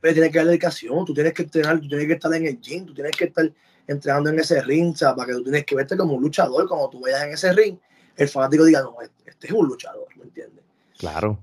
[0.00, 2.60] Pero tienes que dar dedicación, tú tienes que entrenar, tú tienes que estar en el
[2.60, 3.50] gym, tú tienes que estar
[3.88, 6.68] entrenando en ese ring, para que tú tienes que verte como un luchador.
[6.68, 7.78] Cuando tú vayas en ese ring,
[8.14, 10.64] el fanático diga, no, este, este es un luchador, ¿me entiendes?
[10.98, 11.42] Claro.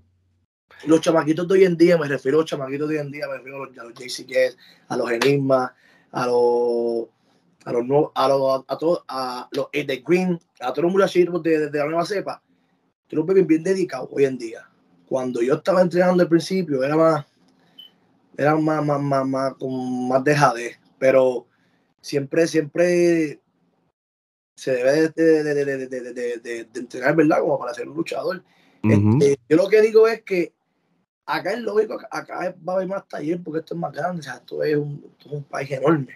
[0.85, 3.27] Los chamaquitos de hoy en día, me refiero a los chamaquitos de hoy en día,
[3.27, 4.55] me refiero a los, a los JC
[4.87, 5.71] a los Enigmas,
[6.11, 7.07] a los
[7.65, 11.69] a los a los a, todos a los The Green, a todos los muchachitos de,
[11.71, 12.41] de la nueva cepa,
[13.07, 14.69] tú lo ves bien, dedicado hoy en día.
[15.07, 17.25] Cuando yo estaba entrenando al principio, era más,
[18.37, 21.47] era más, más, más, más, con más dejadez, pero
[22.05, 23.39] siempre, siempre
[24.55, 27.39] se debe de, de, de, de, entrenar, ¿verdad?
[27.39, 28.43] Como para ser un luchador.
[28.83, 30.53] Este, yo lo que digo es que
[31.25, 34.23] acá es lógico, acá va a haber más taller porque esto es más grande, o
[34.23, 36.13] sea, esto es un, esto es un país enorme.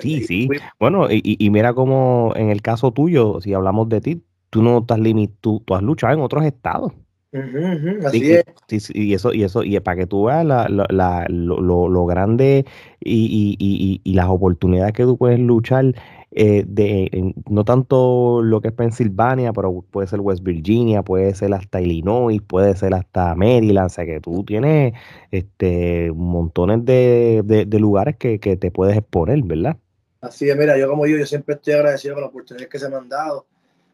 [0.00, 0.48] Sí, sí.
[0.78, 4.78] Bueno, y, y, mira cómo en el caso tuyo, si hablamos de ti, tú no
[4.78, 6.92] estás limitado, tú, has luchado en otros estados.
[7.32, 8.90] Así es.
[8.94, 12.66] y eso, y eso, y para que tú veas la, la, lo, lo, grande
[13.00, 15.94] y, y, y, las oportunidades que tú puedes luchar,
[16.30, 21.54] eh, de no tanto lo que es Pensilvania, pero puede ser West Virginia, puede ser
[21.54, 24.92] hasta Illinois, puede ser hasta Maryland, o sea que tú tienes
[25.30, 29.76] este montones de, de, lugares que, que, te puedes exponer, ¿verdad?
[30.20, 32.88] Así es, mira, yo como digo, yo siempre estoy agradecido con las oportunidades que se
[32.88, 33.46] me han dado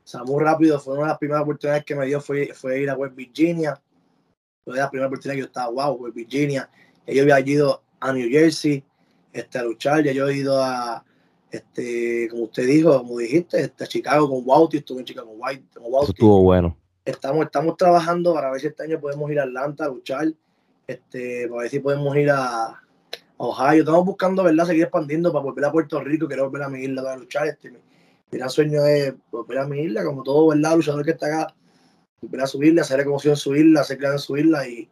[0.09, 2.81] o sea, muy rápido, fue una de las primeras oportunidades que me dio fue, fue
[2.81, 3.79] ir a West Virginia.
[4.64, 6.71] Fue la primera oportunidad que yo estaba, wow, West Virginia.
[7.07, 8.83] yo había ido a New Jersey
[9.35, 11.05] este, a luchar, ya yo he ido a,
[11.51, 15.42] este, como usted dijo, como dijiste, este, a Chicago con Wauti, estuve en Chicago con,
[15.42, 15.66] White,
[16.09, 16.75] Estuvo bueno.
[17.05, 20.33] Estamos, estamos trabajando para ver si este año podemos ir a Atlanta a luchar,
[20.87, 22.83] este, para ver si podemos ir a,
[23.37, 23.81] Ohio.
[23.81, 24.64] Estamos buscando, ¿verdad?
[24.64, 27.47] Seguir expandiendo para volver a Puerto Rico, quiero volver a mi isla para luchar.
[27.47, 27.71] Este,
[28.30, 30.76] gran sueño es volver a mi isla, como todo ¿verdad?
[30.76, 31.54] luchador que está acá,
[32.20, 34.88] volver a su isla, hacer emoción en su isla, hacer crear en su isla y,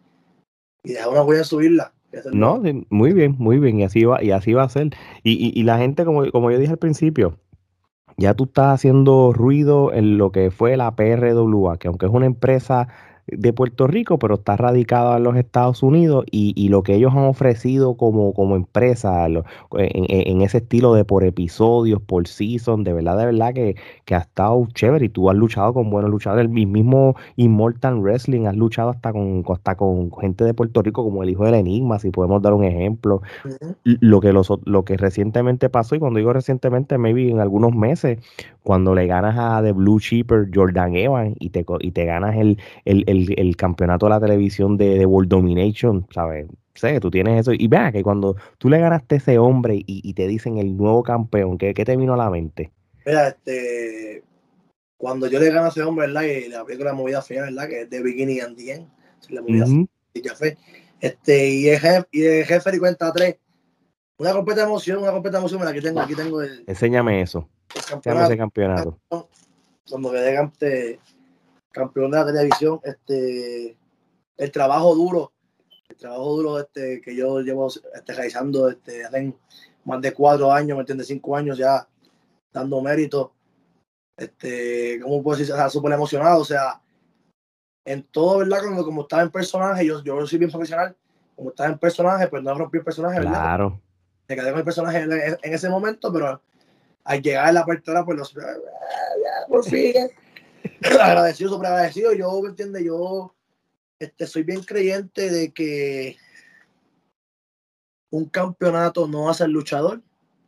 [0.84, 1.92] y dejar una huella en su isla.
[2.32, 4.90] No, muy bien, muy bien, y así va, y así va a ser.
[5.22, 7.38] Y, y, y la gente, como, como yo dije al principio,
[8.16, 12.26] ya tú estás haciendo ruido en lo que fue la PRWA, que aunque es una
[12.26, 12.88] empresa
[13.26, 17.12] de Puerto Rico, pero está radicado en los Estados Unidos y, y lo que ellos
[17.12, 22.92] han ofrecido como, como empresa en, en, ese estilo de por episodios, por season, de
[22.92, 26.44] verdad, de verdad que, que ha estado chévere y tú has luchado con buenos luchadores,
[26.44, 31.22] el mismo Immortal Wrestling, has luchado hasta con, hasta con gente de Puerto Rico como
[31.22, 33.22] el hijo del Enigma, si podemos dar un ejemplo.
[33.84, 38.18] Lo que los, lo que recientemente pasó, y cuando digo recientemente, maybe en algunos meses,
[38.62, 42.58] cuando le ganas a The Blue Cheaper Jordan Evans y te, y te ganas el,
[42.84, 43.15] el el,
[43.56, 46.46] campeonato de la televisión de, World Domination, ¿sabes?
[46.74, 47.52] Sé tú tienes eso.
[47.52, 51.02] Y vea que cuando tú le ganaste a ese hombre y, te dicen el nuevo
[51.02, 52.70] campeón, ¿qué, te vino a la mente?
[53.04, 54.22] Mira, este,
[54.98, 56.22] cuando yo le gano a ese hombre, ¿verdad?
[56.22, 57.68] Y le aplico la movida final, ¿verdad?
[57.68, 58.88] Que es de Bikini and the End.
[59.30, 59.66] La movida
[60.14, 60.58] de café.
[61.00, 63.36] Este, y el jefe, y el jefe de cuenta tres.
[64.18, 65.60] Una completa emoción, una completa emoción.
[65.60, 66.64] Mira, aquí tengo, aquí tengo el.
[66.66, 67.48] Enséñame eso.
[67.92, 68.98] Enséñame ese campeonato.
[69.88, 71.00] Cuando quedé ante
[71.76, 73.76] campeón de la televisión, este,
[74.38, 75.32] el trabajo duro,
[75.88, 79.34] el trabajo duro este, que yo llevo este, realizando este, hace
[79.84, 81.06] más de cuatro años, ¿me entiendes?
[81.06, 81.86] Cinco años ya
[82.52, 83.34] dando mérito.
[84.16, 85.52] Este, ¿cómo puedo decir?
[85.52, 86.80] O sea, súper emocionado, o sea,
[87.84, 88.62] en todo, ¿verdad?
[88.64, 90.96] Como, como estaba en personaje, yo, yo soy bien profesional,
[91.36, 93.32] como estaba en personaje, pues no rompí el personaje, ¿verdad?
[93.32, 93.80] Claro.
[94.26, 96.40] Me quedé con el personaje en, en ese momento, pero
[97.04, 98.34] al llegar a la apertura, pues los,
[99.46, 100.10] por fin,
[101.00, 102.12] agradecido, súper agradecido.
[102.12, 102.84] Yo, ¿me entiendes?
[102.84, 103.34] Yo
[103.98, 106.16] este, soy bien creyente de que
[108.10, 110.00] un campeonato no hace el luchador,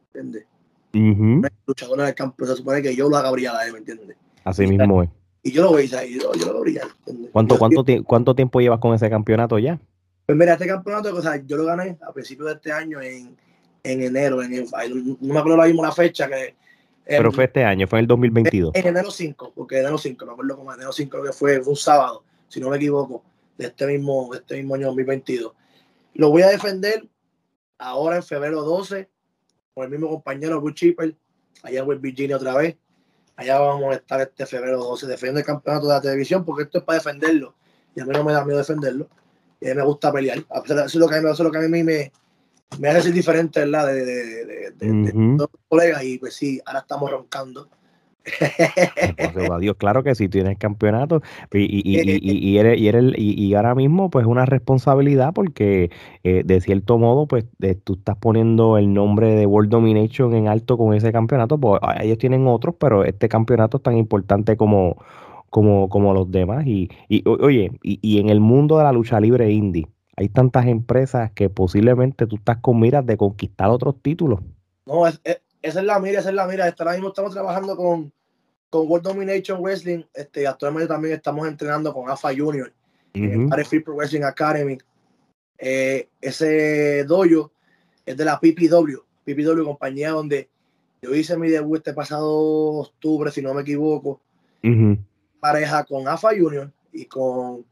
[0.07, 0.47] ¿entiendes?
[0.93, 4.17] El luchador en el se supone que yo lo haga brillar, ¿me entiendes?
[4.45, 5.11] Así mismo es.
[5.43, 6.89] Y yo lo voy a yo, yo lo hago brillar.
[7.33, 9.79] ¿Cuánto, cuánto, ¿Cuánto tiempo llevas con ese campeonato ya?
[10.27, 13.37] Pues mira, este campeonato, o sea, yo lo gané a principios de este año en,
[13.83, 16.55] en enero, en, no me acuerdo ahora mismo la fecha, que
[17.09, 18.75] Pero fue este año, fue en el 2022.
[18.75, 21.77] En, enero 5, porque enero 5, me acuerdo como enero 5 que fue, fue un
[21.77, 23.25] sábado, si no me equivoco,
[23.57, 25.53] de este mismo, de este mismo año 2022.
[26.15, 27.09] Lo voy a defender
[27.79, 29.09] ahora en febrero 12
[29.73, 31.15] con el mismo compañero Will Chipper,
[31.63, 32.77] allá en West Virginia otra vez.
[33.37, 36.79] Allá vamos a estar este febrero 12 defendiendo el campeonato de la televisión porque esto
[36.79, 37.55] es para defenderlo.
[37.95, 39.09] Y a mí no me da miedo defenderlo.
[39.61, 40.39] Y a mí me gusta pelear.
[40.39, 42.13] Eso es lo que a mí, lo que a mí me,
[42.79, 43.87] me hace ser diferente, ¿verdad?
[43.87, 46.05] De, de, de, de, los colegas.
[46.05, 47.69] Y pues sí, ahora estamos roncando
[49.61, 53.75] Dios, claro que sí, tienes campeonato y, y, y, y, eres, y, eres, y, ahora
[53.75, 55.91] mismo pues una responsabilidad porque
[56.25, 57.47] eh, de cierto modo pues
[57.85, 62.19] tú estás poniendo el nombre de World Domination en alto con ese campeonato, pues ellos
[62.19, 64.97] tienen otros, pero este campeonato es tan importante como,
[65.51, 66.67] como, como los demás.
[66.67, 66.89] Y,
[67.27, 72.27] oye, y, en el mundo de la lucha libre indie, hay tantas empresas que posiblemente
[72.27, 74.41] tú estás con miras de conquistar otros títulos.
[74.85, 76.75] No, es, esa es la mira, esa es la mira.
[76.77, 78.13] Ahora mismo estamos trabajando con,
[78.69, 80.03] con World Domination Wrestling.
[80.13, 82.73] Este, actualmente también estamos entrenando con AFA Junior,
[83.15, 83.49] uh
[83.85, 84.77] Pro Wrestling Academy.
[85.57, 87.53] Eh, ese dojo
[88.05, 90.49] es de la PPW, PPW compañía donde
[91.01, 94.21] yo hice mi debut este pasado octubre, si no me equivoco.
[95.39, 97.65] Pareja con AFA Junior y con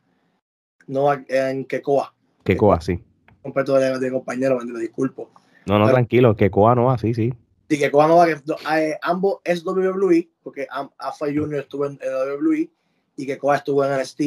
[0.86, 2.15] no en Kekoa.
[2.46, 3.02] Kekoa, sí.
[3.42, 5.30] Completo de, de compañero, me disculpo.
[5.66, 7.32] No, no, tranquilo, Kekoa no, así, sí.
[7.68, 8.40] Y que cuando va, que
[8.72, 12.70] eh, ambos es WWE, porque AFA Junior estuvo en, WWE
[13.16, 14.20] y que Koa estuvo en NXT.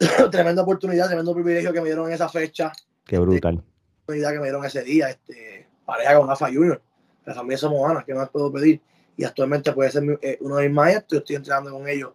[0.30, 2.72] tremenda oportunidad, tremendo privilegio que me dieron en esa fecha.
[3.04, 3.62] Qué brutal.
[4.02, 6.82] oportunidad que me dieron ese día, este, pareja con AFA Junior.
[7.24, 8.80] La familia somos Ana, ¿qué más puedo pedir?
[9.16, 12.12] Y actualmente puede ser eh, uno de mis maestros, yo estoy entrenando con ellos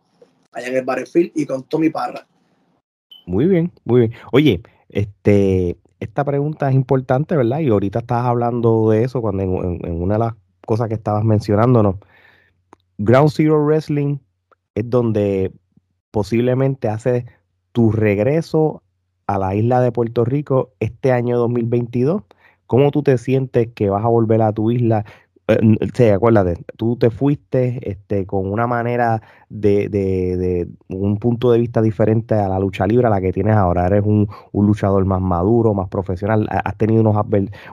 [0.52, 2.28] allá en el Battlefield y con Tommy Parra.
[3.26, 4.14] Muy bien, muy bien.
[4.32, 7.60] Oye, este, esta pregunta es importante, ¿verdad?
[7.60, 10.34] Y ahorita estabas hablando de eso cuando en, una de las
[10.66, 11.96] cosas que estabas mencionándonos.
[12.98, 14.18] Ground Zero Wrestling
[14.76, 15.52] es donde
[16.12, 17.26] posiblemente hace
[17.72, 18.84] tu regreso
[19.28, 22.24] a la isla de Puerto Rico este año 2022.
[22.68, 25.06] ¿Cómo tú te sientes que vas a volver a tu isla?
[25.48, 25.58] Eh,
[25.94, 31.82] sí, acuérdate, tú te fuiste este, con una manera de, de, un punto de vista
[31.82, 33.88] diferente a la lucha libre a la que tienes ahora.
[33.88, 36.48] Eres un, luchador más maduro, más profesional.
[36.50, 37.16] Has tenido unos,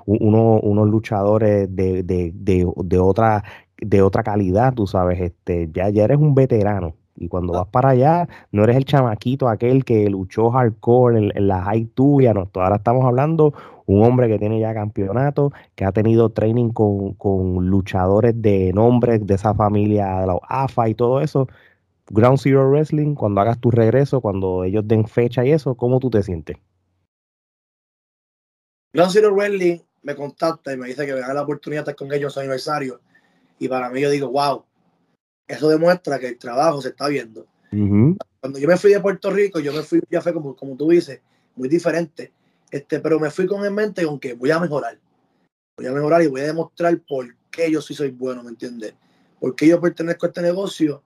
[0.06, 3.44] unos, unos luchadores de, de, otra,
[3.80, 5.20] de otra calidad, tú sabes.
[5.20, 6.94] Este, ya, ya eres un veterano.
[7.20, 11.48] Y cuando vas para allá, no eres el chamaquito aquel que luchó hardcore en, en
[11.48, 12.48] la high tuya, no.
[12.54, 13.52] Ahora estamos hablando
[13.88, 17.16] un hombre que tiene ya campeonato, que ha tenido training con,
[17.70, 21.48] luchadores de nombre de esa familia, de la AFA y todo eso.
[22.10, 26.10] Ground Zero Wrestling, cuando hagas tu regreso, cuando ellos den fecha y eso, ¿cómo tú
[26.10, 26.58] te sientes?
[28.92, 31.96] Ground Zero Wrestling me contacta y me dice que me da la oportunidad de estar
[31.96, 33.00] con ellos en su aniversario.
[33.58, 34.64] Y para mí yo digo, wow,
[35.46, 37.46] eso demuestra que el trabajo se está viendo.
[37.70, 40.90] Cuando yo me fui de Puerto Rico, yo me fui, ya fue como, como tú
[40.90, 41.22] dices,
[41.56, 42.32] muy diferente.
[42.70, 44.98] Este, pero me fui con en mente con que voy a mejorar.
[45.76, 48.94] Voy a mejorar y voy a demostrar por qué yo sí soy bueno, ¿me entiendes?
[49.40, 51.02] Por qué yo pertenezco a este negocio,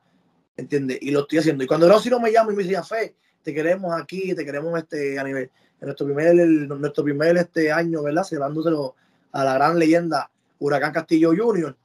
[0.57, 0.99] ¿me entiendes?
[1.01, 1.63] Y lo estoy haciendo.
[1.63, 4.45] Y cuando no, si no me llama y me dice, Fe, te queremos aquí, te
[4.45, 8.25] queremos este, a nivel, en nuestro primer, nuestro primer este año, ¿verdad?
[8.25, 8.95] Celebrándoselo
[9.33, 11.77] a la gran leyenda Huracán Castillo Junior.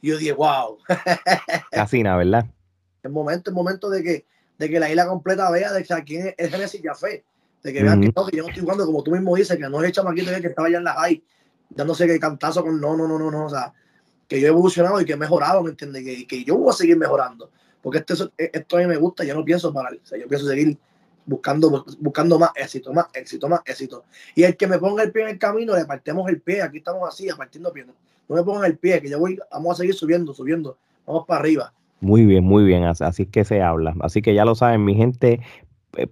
[0.00, 0.78] Y yo dije, wow.
[1.70, 2.46] Casina, ¿verdad?
[3.02, 4.26] Es momento, es momento de que,
[4.58, 7.24] de que la isla completa vea de que aquí es Genesis Fe
[7.62, 9.68] de que vean que, no, que yo no estoy jugando como tú mismo dices, que
[9.68, 11.22] no es el chamaquito que estaba allá en la high,
[11.70, 13.72] dándose que cantazo con no, no, no, no, no, o sea,
[14.26, 16.04] que yo he evolucionado y que he mejorado, ¿me entiendes?
[16.04, 17.50] Que, que yo voy a seguir mejorando,
[17.82, 20.46] porque esto, esto a mí me gusta, yo no pienso parar, o sea, yo pienso
[20.46, 20.78] seguir
[21.26, 24.04] buscando, buscando más éxito, más éxito, más éxito.
[24.34, 26.78] Y el que me ponga el pie en el camino, le partemos el pie, aquí
[26.78, 29.94] estamos así, partiendo pie, no me pongan el pie, que yo voy, vamos a seguir
[29.94, 31.72] subiendo, subiendo, vamos para arriba.
[32.00, 33.94] Muy bien, muy bien, así es que se habla.
[34.00, 35.40] Así que ya lo saben, mi gente,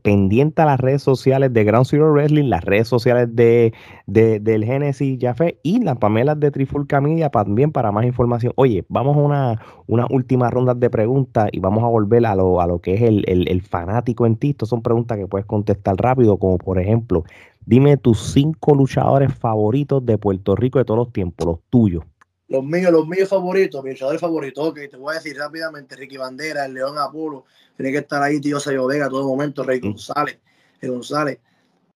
[0.03, 3.73] pendiente a las redes sociales de Ground Zero Wrestling, las redes sociales de,
[4.07, 8.53] del Genesis Jafé y las pamelas de Trifulca Media también para más información.
[8.57, 12.61] Oye, vamos a una, una última ronda de preguntas y vamos a volver a lo,
[12.61, 14.51] a lo que es el, el, fanático en ti.
[14.51, 17.25] Estas son preguntas que puedes contestar rápido, como por ejemplo,
[17.65, 22.05] dime tus cinco luchadores favoritos de Puerto Rico de todos los tiempos, los tuyos.
[22.49, 26.17] Los míos, los míos favoritos, mi luchador favorito, que te voy a decir rápidamente, Ricky
[26.17, 27.45] Bandera, el León Apolo,
[27.77, 30.39] tiene que estar ahí Tío Sayo Vega a todo momento, Rey González,
[30.81, 31.39] Rey González.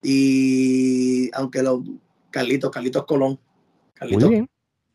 [0.03, 1.81] Y aunque los
[2.31, 3.39] Carlitos, Carlitos Colón.
[3.95, 4.31] Carlitos,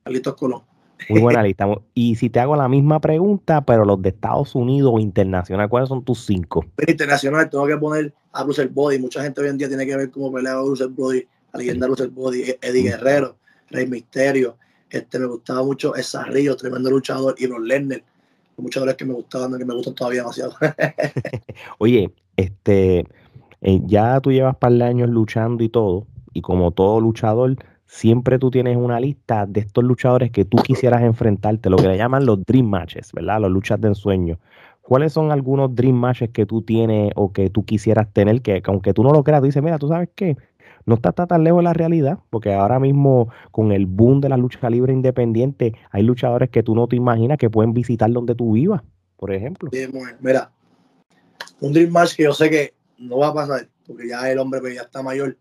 [0.03, 0.63] Carlitos Colón.
[1.09, 1.67] Muy buena lista.
[1.93, 5.89] Y si te hago la misma pregunta, pero los de Estados Unidos o internacional, ¿cuáles
[5.89, 6.65] son tus cinco?
[6.85, 8.99] internacional, tengo que poner a Bruce Body.
[8.99, 11.87] Mucha gente hoy en día tiene que ver cómo pelea a Bruce Body, la leyenda
[11.87, 13.37] Bruce Body, Eddie Guerrero,
[13.69, 14.57] Rey Misterio,
[14.89, 18.04] Este, me gustaba mucho esa Río, tremendo luchador, y los Lerner,
[18.58, 20.54] luchadores que me gustaban, que me gustan todavía demasiado.
[21.78, 23.06] Oye, este,
[23.62, 28.38] eh, ya tú llevas par de años luchando y todo, y como todo luchador, siempre
[28.38, 32.26] tú tienes una lista de estos luchadores que tú quisieras enfrentarte, lo que le llaman
[32.26, 33.41] los dream matches, ¿verdad?
[33.41, 34.39] Los luchas de ensueño.
[34.82, 38.93] ¿Cuáles son algunos dream matches que tú tienes o que tú quisieras tener que, aunque
[38.93, 40.38] tú no lo creas, tú dices, mira, tú sabes qué,
[40.88, 44.38] no está, tan lejos de la realidad, porque ahora mismo con el boom de la
[44.38, 48.54] lucha libre independiente, hay luchadores que tú no te imaginas que pueden visitar donde tú
[48.54, 48.82] vivas,
[49.17, 49.69] por ejemplo.
[50.21, 50.50] mira,
[51.60, 54.62] un dream match que yo sé que no va a pasar, porque ya el hombre
[54.62, 55.38] pues, ya está mayor,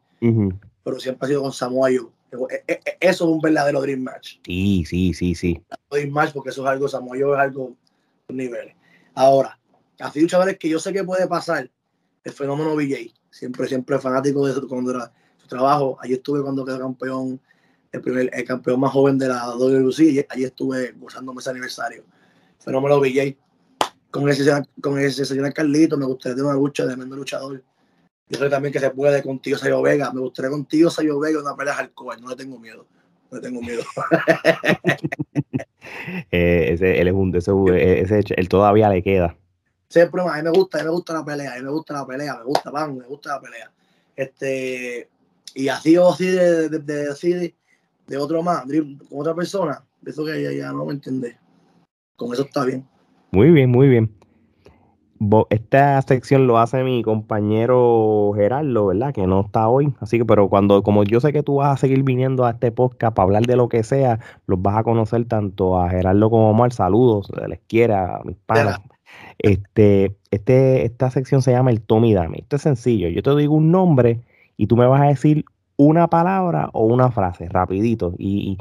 [0.82, 2.10] pero siempre ha sido con Samoa Joe.
[2.50, 4.38] E, e, e, eso es un verdadero dream match.
[4.44, 5.62] Sí, sí, sí, sí.
[5.92, 7.76] Dream match porque eso es algo, Samoa Joe es algo
[8.28, 8.74] niveles.
[9.14, 9.56] Ahora,
[10.00, 11.70] así luchadores que yo sé que puede pasar,
[12.24, 15.12] el fenómeno BJ, siempre, siempre fanático de eso cuando era
[15.48, 15.98] trabajo.
[16.00, 17.40] Allí estuve cuando quedó campeón,
[17.92, 22.04] el, primer, el campeón más joven de la WC, allí estuve gozándome ese aniversario.
[22.58, 23.36] Fenómeno BJ.
[24.10, 27.62] Con ese, con ese señor Carlito, me gustaría tener una lucha de tremendo luchador.
[28.28, 30.10] Yo sé también que se puede contigo, Sayo Vega.
[30.12, 32.20] Me gustaría contigo, Sayo Vega, una pelea hardcore.
[32.20, 32.86] No le tengo miedo.
[33.30, 33.82] No le tengo miedo.
[36.30, 39.36] eh, ese, él es un, ese, ese, él todavía le queda.
[39.88, 41.94] Siempre a mí me gusta, a mí me gusta la pelea, a mí me gusta
[41.94, 43.72] la pelea, me gusta, van, me gusta la pelea.
[44.16, 45.08] Este,
[45.56, 50.42] y así o así de, de, así de, otro más, con otra persona, eso que
[50.42, 51.38] ya, ya no me entiende.
[52.14, 52.86] Con eso está bien.
[53.32, 54.14] Muy bien, muy bien.
[55.48, 59.14] Esta sección lo hace mi compañero Gerardo, ¿verdad?
[59.14, 59.94] Que no está hoy.
[60.00, 62.70] Así que, pero cuando, como yo sé que tú vas a seguir viniendo a este
[62.70, 66.48] podcast para hablar de lo que sea, los vas a conocer tanto a Gerardo como
[66.48, 66.70] a Omar.
[66.74, 68.76] Saludos, les quiera, mis padres.
[69.38, 72.40] Este, este, esta sección se llama el Tommy Dame.
[72.40, 73.08] Esto es sencillo.
[73.08, 74.20] Yo te digo un nombre
[74.56, 75.44] y tú me vas a decir
[75.76, 78.14] una palabra o una frase, rapidito.
[78.18, 78.58] Y,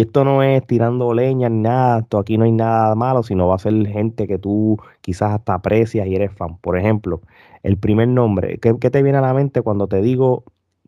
[0.00, 3.56] esto no es tirando leña ni nada, esto aquí no hay nada malo, sino va
[3.56, 6.58] a ser gente que tú quizás hasta aprecias y eres fan.
[6.58, 7.22] Por ejemplo,
[7.62, 10.44] el primer nombre, ¿qué, te viene a la mente cuando te digo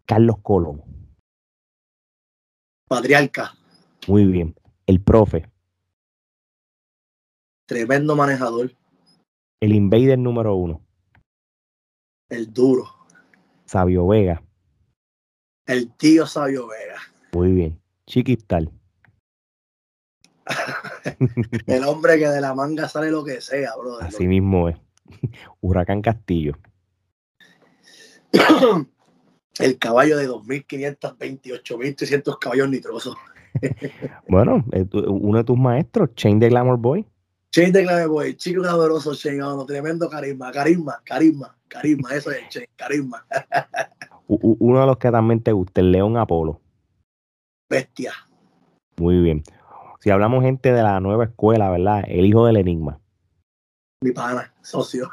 [0.07, 0.83] Carlos Colón?
[2.89, 3.55] Patriarca.
[4.09, 4.57] Muy bien.
[4.87, 5.49] El profe.
[7.67, 8.73] Tremendo manejador.
[9.61, 10.81] El invader número uno.
[12.29, 13.00] El duro.
[13.71, 14.43] Sabio Vega.
[15.65, 16.97] El tío Sabio Vega.
[17.33, 17.81] Muy bien.
[18.05, 18.69] Chiquistal.
[21.69, 24.09] el hombre que de la manga sale lo que sea, brother.
[24.09, 24.77] Así mismo es.
[25.61, 26.59] Huracán Castillo.
[29.61, 33.17] el caballo de 2.528.300 caballos nitrosos.
[34.29, 37.07] bueno, eh, uno de tus maestros, Chain de Glamour Boy.
[37.53, 42.67] Chain de Glamour Boy, chico caballeroso, Chain, tremendo carisma, carisma, carisma, carisma, eso es Chain,
[42.77, 43.27] carisma.
[44.29, 46.61] uno de los que también te gusta, el León Apolo.
[47.69, 48.13] Bestia.
[48.99, 49.43] Muy bien.
[49.99, 52.05] Si hablamos gente de la nueva escuela, ¿verdad?
[52.07, 53.01] El hijo del enigma.
[54.03, 55.11] Mi pana, socio.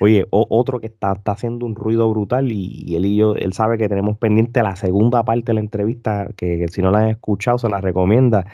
[0.00, 3.76] Oye, otro que está, está, haciendo un ruido brutal y, él y yo, él sabe
[3.78, 7.58] que tenemos pendiente la segunda parte de la entrevista, que, si no la han escuchado
[7.58, 8.46] se la recomienda.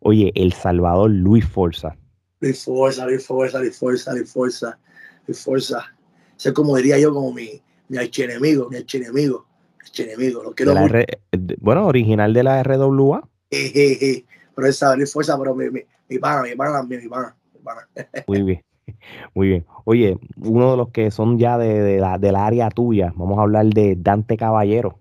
[0.00, 1.96] Oye, El Salvador Luis Forza.
[2.42, 4.78] Luis Forza, Luis Forza, Luis Forza, Luis Forza,
[5.28, 5.94] Luis Forza.
[6.36, 9.46] Ese como diría yo, como mi, mi archienemigo, mi archienemigo,
[9.80, 10.96] archienemigo, lo quiero mucho.
[11.60, 13.28] bueno, original de la RWA.
[13.48, 17.88] pero esa fuerza, pero mi, mi, mi pana, mi pana también, mi pana, mi pana.
[18.26, 18.64] Muy bien.
[19.34, 19.66] Muy bien.
[19.84, 23.42] Oye, uno de los que son ya de, de la, del área tuya, vamos a
[23.42, 24.98] hablar de Dante Caballero.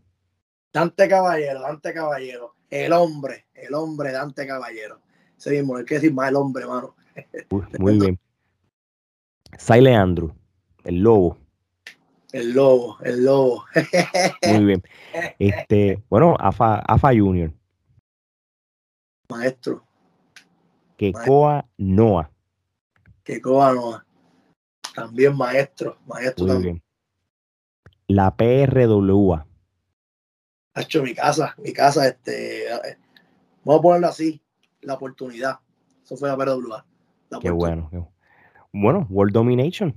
[0.71, 2.54] Dante Caballero, Dante Caballero.
[2.69, 4.99] El hombre, el hombre Dante Caballero.
[5.36, 6.65] Ese mismo, hay que decir más el hombre,
[7.80, 8.19] muy bien.
[9.58, 10.34] Silent Andrew,
[10.84, 11.38] el lobo.
[12.32, 13.65] El lobo, el lobo.
[14.48, 14.83] Muy bien.
[15.38, 17.52] Este, bueno, AFA, AFA Junior.
[19.29, 19.86] Maestro.
[20.98, 22.31] Kekoa Noah.
[23.23, 24.06] Kekoa Noah.
[24.96, 25.98] También maestro.
[26.06, 26.73] Maestro Muy también.
[26.75, 26.83] Bien.
[28.08, 29.48] La PRWA.
[30.73, 32.65] Ha hecho mi casa, mi casa, este.
[33.63, 34.42] Vamos a ponerlo así.
[34.81, 35.60] La oportunidad.
[36.04, 36.86] Eso fue la PRWA.
[37.40, 37.90] Qué bueno.
[38.73, 39.96] Bueno, World Domination.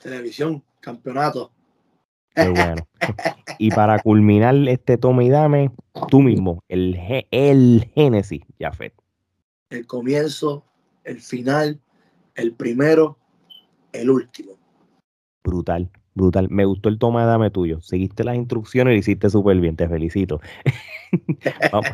[0.00, 1.52] televisión, campeonato.
[2.34, 2.86] Qué bueno.
[3.58, 5.70] y para culminar este toma y dame,
[6.08, 6.98] tú mismo, el,
[7.30, 8.94] el Génesis, Jafet.
[9.70, 10.64] El comienzo,
[11.04, 11.80] el final,
[12.34, 13.18] el primero,
[13.92, 14.52] el último.
[15.42, 16.48] Brutal, brutal.
[16.50, 17.80] Me gustó el toma y dame tuyo.
[17.80, 20.40] Seguiste las instrucciones y hiciste súper bien, te felicito.
[21.72, 21.90] vamos,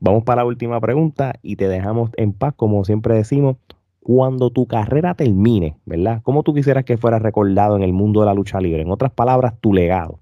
[0.00, 3.56] vamos para la última pregunta y te dejamos en paz, como siempre decimos
[4.00, 6.20] cuando tu carrera termine, ¿verdad?
[6.22, 8.82] ¿Cómo tú quisieras que fuera recordado en el mundo de la lucha libre?
[8.82, 10.20] En otras palabras, tu legado.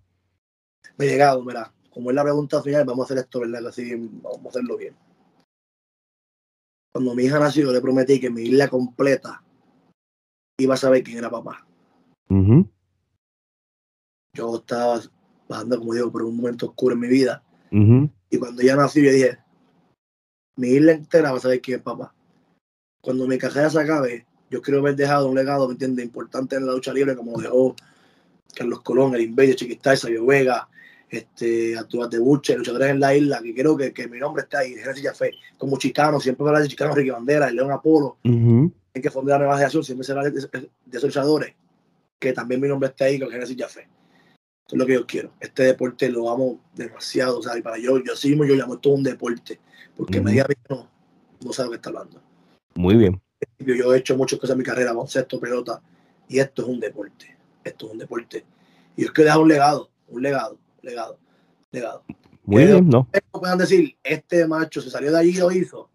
[0.96, 3.66] Mi legado, mira, como es la pregunta final, vamos a hacer esto, ¿verdad?
[3.66, 4.94] Así, vamos a hacerlo bien.
[6.94, 9.42] Cuando mi hija nació, yo le prometí que mi isla completa
[10.58, 11.66] iba a saber quién era papá.
[14.34, 15.00] Yo estaba
[15.48, 17.42] pasando, como digo, por un momento oscuro en mi vida.
[17.70, 19.38] Y cuando ella nació, yo dije,
[20.56, 22.14] mi isla entera va a saber quién es papá.
[23.00, 26.04] Cuando mi carrera se acabe, yo quiero haber dejado un legado, ¿me entiendes?
[26.04, 27.74] Importante en la lucha libre, como dejó
[28.54, 30.68] Carlos Colón, el Invader, Chiquistay, Sabio Vega,
[31.08, 34.56] este, Arturo de Buche, luchadores en la isla, que quiero que, que mi nombre esté
[34.56, 38.70] ahí, Genesis Fe, como Chicano, siempre hablar de Chicano, Ricky Bandera, el León Apolo, uh
[38.96, 41.52] hay que fundar la nueva generación, siempre será de, de, esos luchadores,
[42.20, 43.88] que también mi nombre esté ahí con Genesis Fe.
[44.66, 45.30] Eso es lo que yo quiero.
[45.40, 48.78] Este deporte lo amo demasiado, o sea, y para yo, yo así mismo yo llamo
[48.78, 49.60] todo un deporte,
[49.96, 50.24] porque -huh.
[50.24, 50.88] media no,
[51.44, 52.20] no sabe lo que está hablando.
[52.74, 53.20] Muy bien.
[53.58, 55.82] Yo, he hecho muchas cosas en mi carrera, baloncesto, pelota,
[56.28, 58.44] y esto es un deporte, esto es un deporte.
[58.96, 61.18] Y es que dejar un legado, un legado legado,
[61.72, 62.04] legado.
[62.44, 63.08] Muy bien, ¿no?
[63.32, 65.88] Puedan decir, este macho se salió de allí y lo hizo.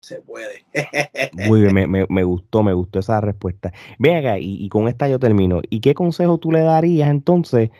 [0.00, 0.64] Se puede.
[1.46, 3.70] Muy bien, me, me, me, gustó, me gustó esa respuesta.
[3.98, 5.60] Venga, y, y, con esta yo termino.
[5.68, 7.70] ¿Y qué consejo tú le darías entonces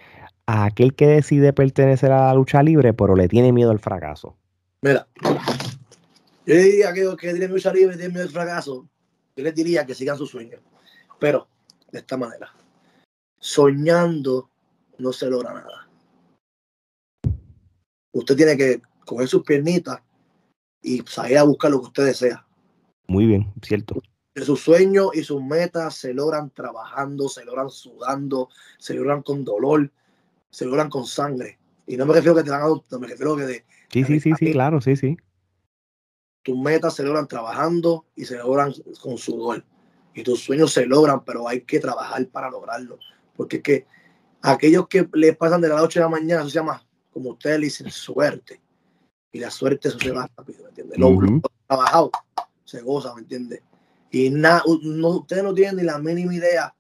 [0.51, 4.37] a aquel que decide pertenecer a la lucha libre, pero le tiene miedo al fracaso?
[4.83, 5.07] Mira,
[6.47, 8.89] yo diría que, que tiene lucha libre, tiene miedo al fracaso,
[9.37, 10.61] yo les diría que sigan sus sueños.
[11.19, 11.49] Pero,
[11.93, 12.53] de esta manera,
[13.39, 14.51] soñando
[14.99, 15.91] no se logra nada
[18.13, 20.01] usted tiene que coger sus piernitas
[20.83, 22.47] y salir a buscar lo que usted desea.
[23.07, 24.01] Muy bien, cierto.
[24.37, 28.49] Sus sueños y sus metas se logran trabajando, se logran sudando,
[28.79, 29.91] se logran con dolor,
[30.51, 31.59] se logran con sangre.
[31.87, 33.65] Y no me refiero a que te dan no me refiero a que de.
[33.93, 35.17] Sí, sí, sí, sí, claro, sí, sí.
[36.43, 38.73] Tus metas se logran trabajando y se logran
[39.03, 39.65] con sudor.
[40.15, 42.99] Y tus sueños se logran, pero hay que trabajar para lograrlo.
[43.37, 43.87] Porque es que
[44.43, 47.61] aquellos que les pasan de la noche a la mañana, eso se llama como ustedes
[47.61, 48.61] dicen, suerte.
[49.33, 50.99] Y la suerte eso se va rápido, ¿me entiendes?
[50.99, 52.11] Lo, uh -huh.
[52.65, 53.63] se goza, ¿me entiendes?
[54.11, 56.75] Y nada, no, ustedes no tienen ni la mínima idea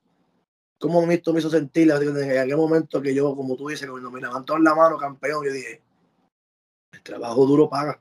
[0.80, 4.20] cómo esto me hizo sentir en aquel momento que yo, como tú dices, cuando me
[4.20, 5.82] levantó en la mano campeón, yo dije,
[6.92, 8.00] el trabajo duro paga.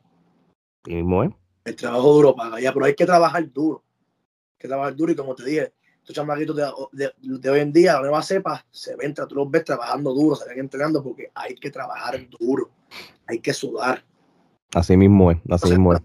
[0.85, 1.35] ¿Y mismo, eh?
[1.65, 3.83] El trabajo duro paga, ya, pero hay que trabajar duro.
[4.53, 7.73] Hay que trabajar duro y como te dije, estos chamaquitos de, de, de, hoy en
[7.73, 11.29] día, la nueva cepa, se ven, tú los ves trabajando duro, se ven entrenando porque
[11.35, 12.71] hay que trabajar duro,
[13.27, 14.03] hay que sudar.
[14.73, 16.01] Así mismo es, así mismo es.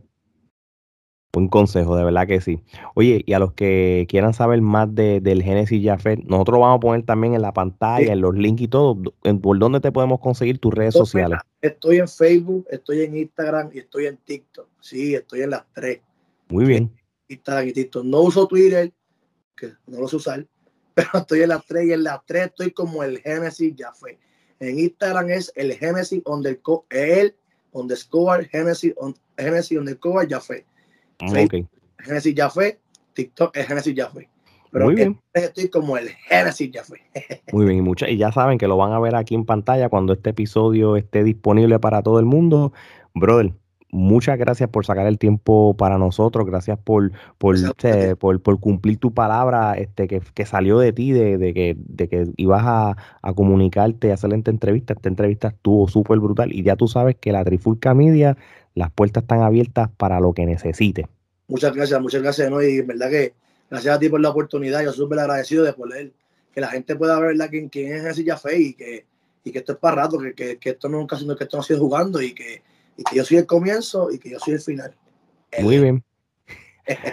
[1.34, 2.60] Buen consejo, de verdad que sí.
[2.94, 6.80] Oye, y a los que quieran saber más de, del Genesis Jafet, nosotros vamos a
[6.80, 8.12] poner también en la pantalla, sí.
[8.12, 11.40] en los links y todo, en, por dónde te podemos conseguir tus redes sociales.
[11.60, 14.68] Estoy en Facebook, estoy en Instagram y estoy en TikTok.
[14.80, 16.02] Sí, estoy en las tres.
[16.50, 16.92] Muy bien.
[17.26, 18.04] Instagram y TikTok.
[18.04, 18.92] No uso Twitter,
[19.56, 20.46] que no lo sé usar,
[20.94, 24.20] pero estoy en las tres y en las tres estoy como el Genesis ya fue.
[24.60, 27.34] En Instagram es el Genesis underscore, el
[27.72, 30.64] underscore Genesis, on, Genesis underscore ya fue.
[31.20, 31.66] Okay.
[31.98, 32.78] Genesis ya fue,
[33.14, 34.28] TikTok es Genesis ya fue.
[34.70, 35.20] Pero Muy bien.
[35.32, 36.98] estoy como el Genesis ya fue.
[37.52, 39.88] Muy bien, y, mucha, y ya saben que lo van a ver aquí en pantalla
[39.88, 42.72] cuando este episodio esté disponible para todo el mundo.
[43.14, 43.54] Brother,
[43.94, 48.98] muchas gracias por sacar el tiempo para nosotros, gracias por, por, este, por, por, cumplir
[48.98, 52.96] tu palabra este, que, que salió de ti, de, de, que, de que ibas a,
[53.22, 54.94] a comunicarte, a hacer esta entrevista.
[54.94, 58.36] Esta entrevista estuvo súper brutal y ya tú sabes que la Trifulca Media,
[58.74, 61.06] las puertas están abiertas para lo que necesites.
[61.48, 62.62] Muchas gracias, muchas gracias, ¿no?
[62.62, 63.34] Y en verdad que
[63.70, 66.12] gracias a ti por la oportunidad, yo súper agradecido de poder
[66.52, 67.50] que la gente pueda ver ¿verdad?
[67.50, 69.06] quién, quién es ese Jafé y que,
[69.42, 71.66] y que esto es para rato, que, que, que esto es que esto no ha
[71.66, 72.62] sido jugando y que
[72.96, 74.94] y que yo soy el comienzo y que yo soy el final.
[75.60, 76.04] Muy bien.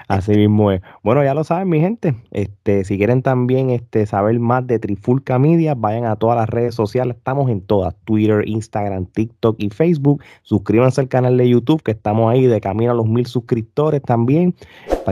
[0.08, 0.82] Así mismo es.
[1.04, 2.16] Bueno, ya lo saben, mi gente.
[2.32, 6.76] Este, si quieren también este, saber más de Trifulca Media, vayan a todas las redes
[6.76, 7.18] sociales.
[7.18, 10.24] Estamos en todas: Twitter, Instagram, TikTok y Facebook.
[10.44, 14.56] Suscríbanse al canal de YouTube, que estamos ahí de camino a los mil suscriptores también.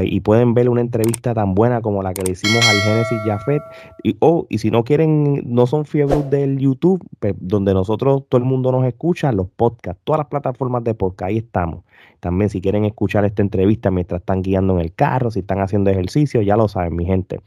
[0.02, 3.62] Y pueden ver una entrevista tan buena como la que le hicimos al Genesis Jafet.
[4.04, 8.40] Y, oh, y si no quieren, no son fiebres del YouTube, pues, donde nosotros, todo
[8.40, 11.84] el mundo nos escucha, los podcasts, todas las plataformas de podcast, ahí estamos.
[12.20, 15.90] También si quieren escuchar esta entrevista mientras están guiando en el carro, si están haciendo
[15.90, 17.40] ejercicio, ya lo saben, mi gente.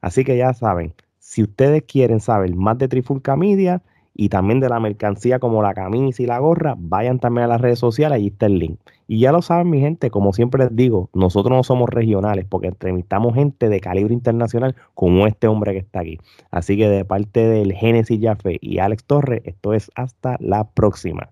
[0.00, 3.82] Así que ya saben, si ustedes quieren saber más de Trifulca Media
[4.14, 7.60] y también de la mercancía como la camisa y la gorra, vayan también a las
[7.60, 8.78] redes sociales, ahí está el link.
[9.08, 12.68] Y ya lo saben, mi gente, como siempre les digo, nosotros no somos regionales porque
[12.68, 16.18] entrevistamos gente de calibre internacional como este hombre que está aquí.
[16.50, 21.30] Así que de parte del Génesis Jaffe y Alex Torres, esto es hasta la próxima.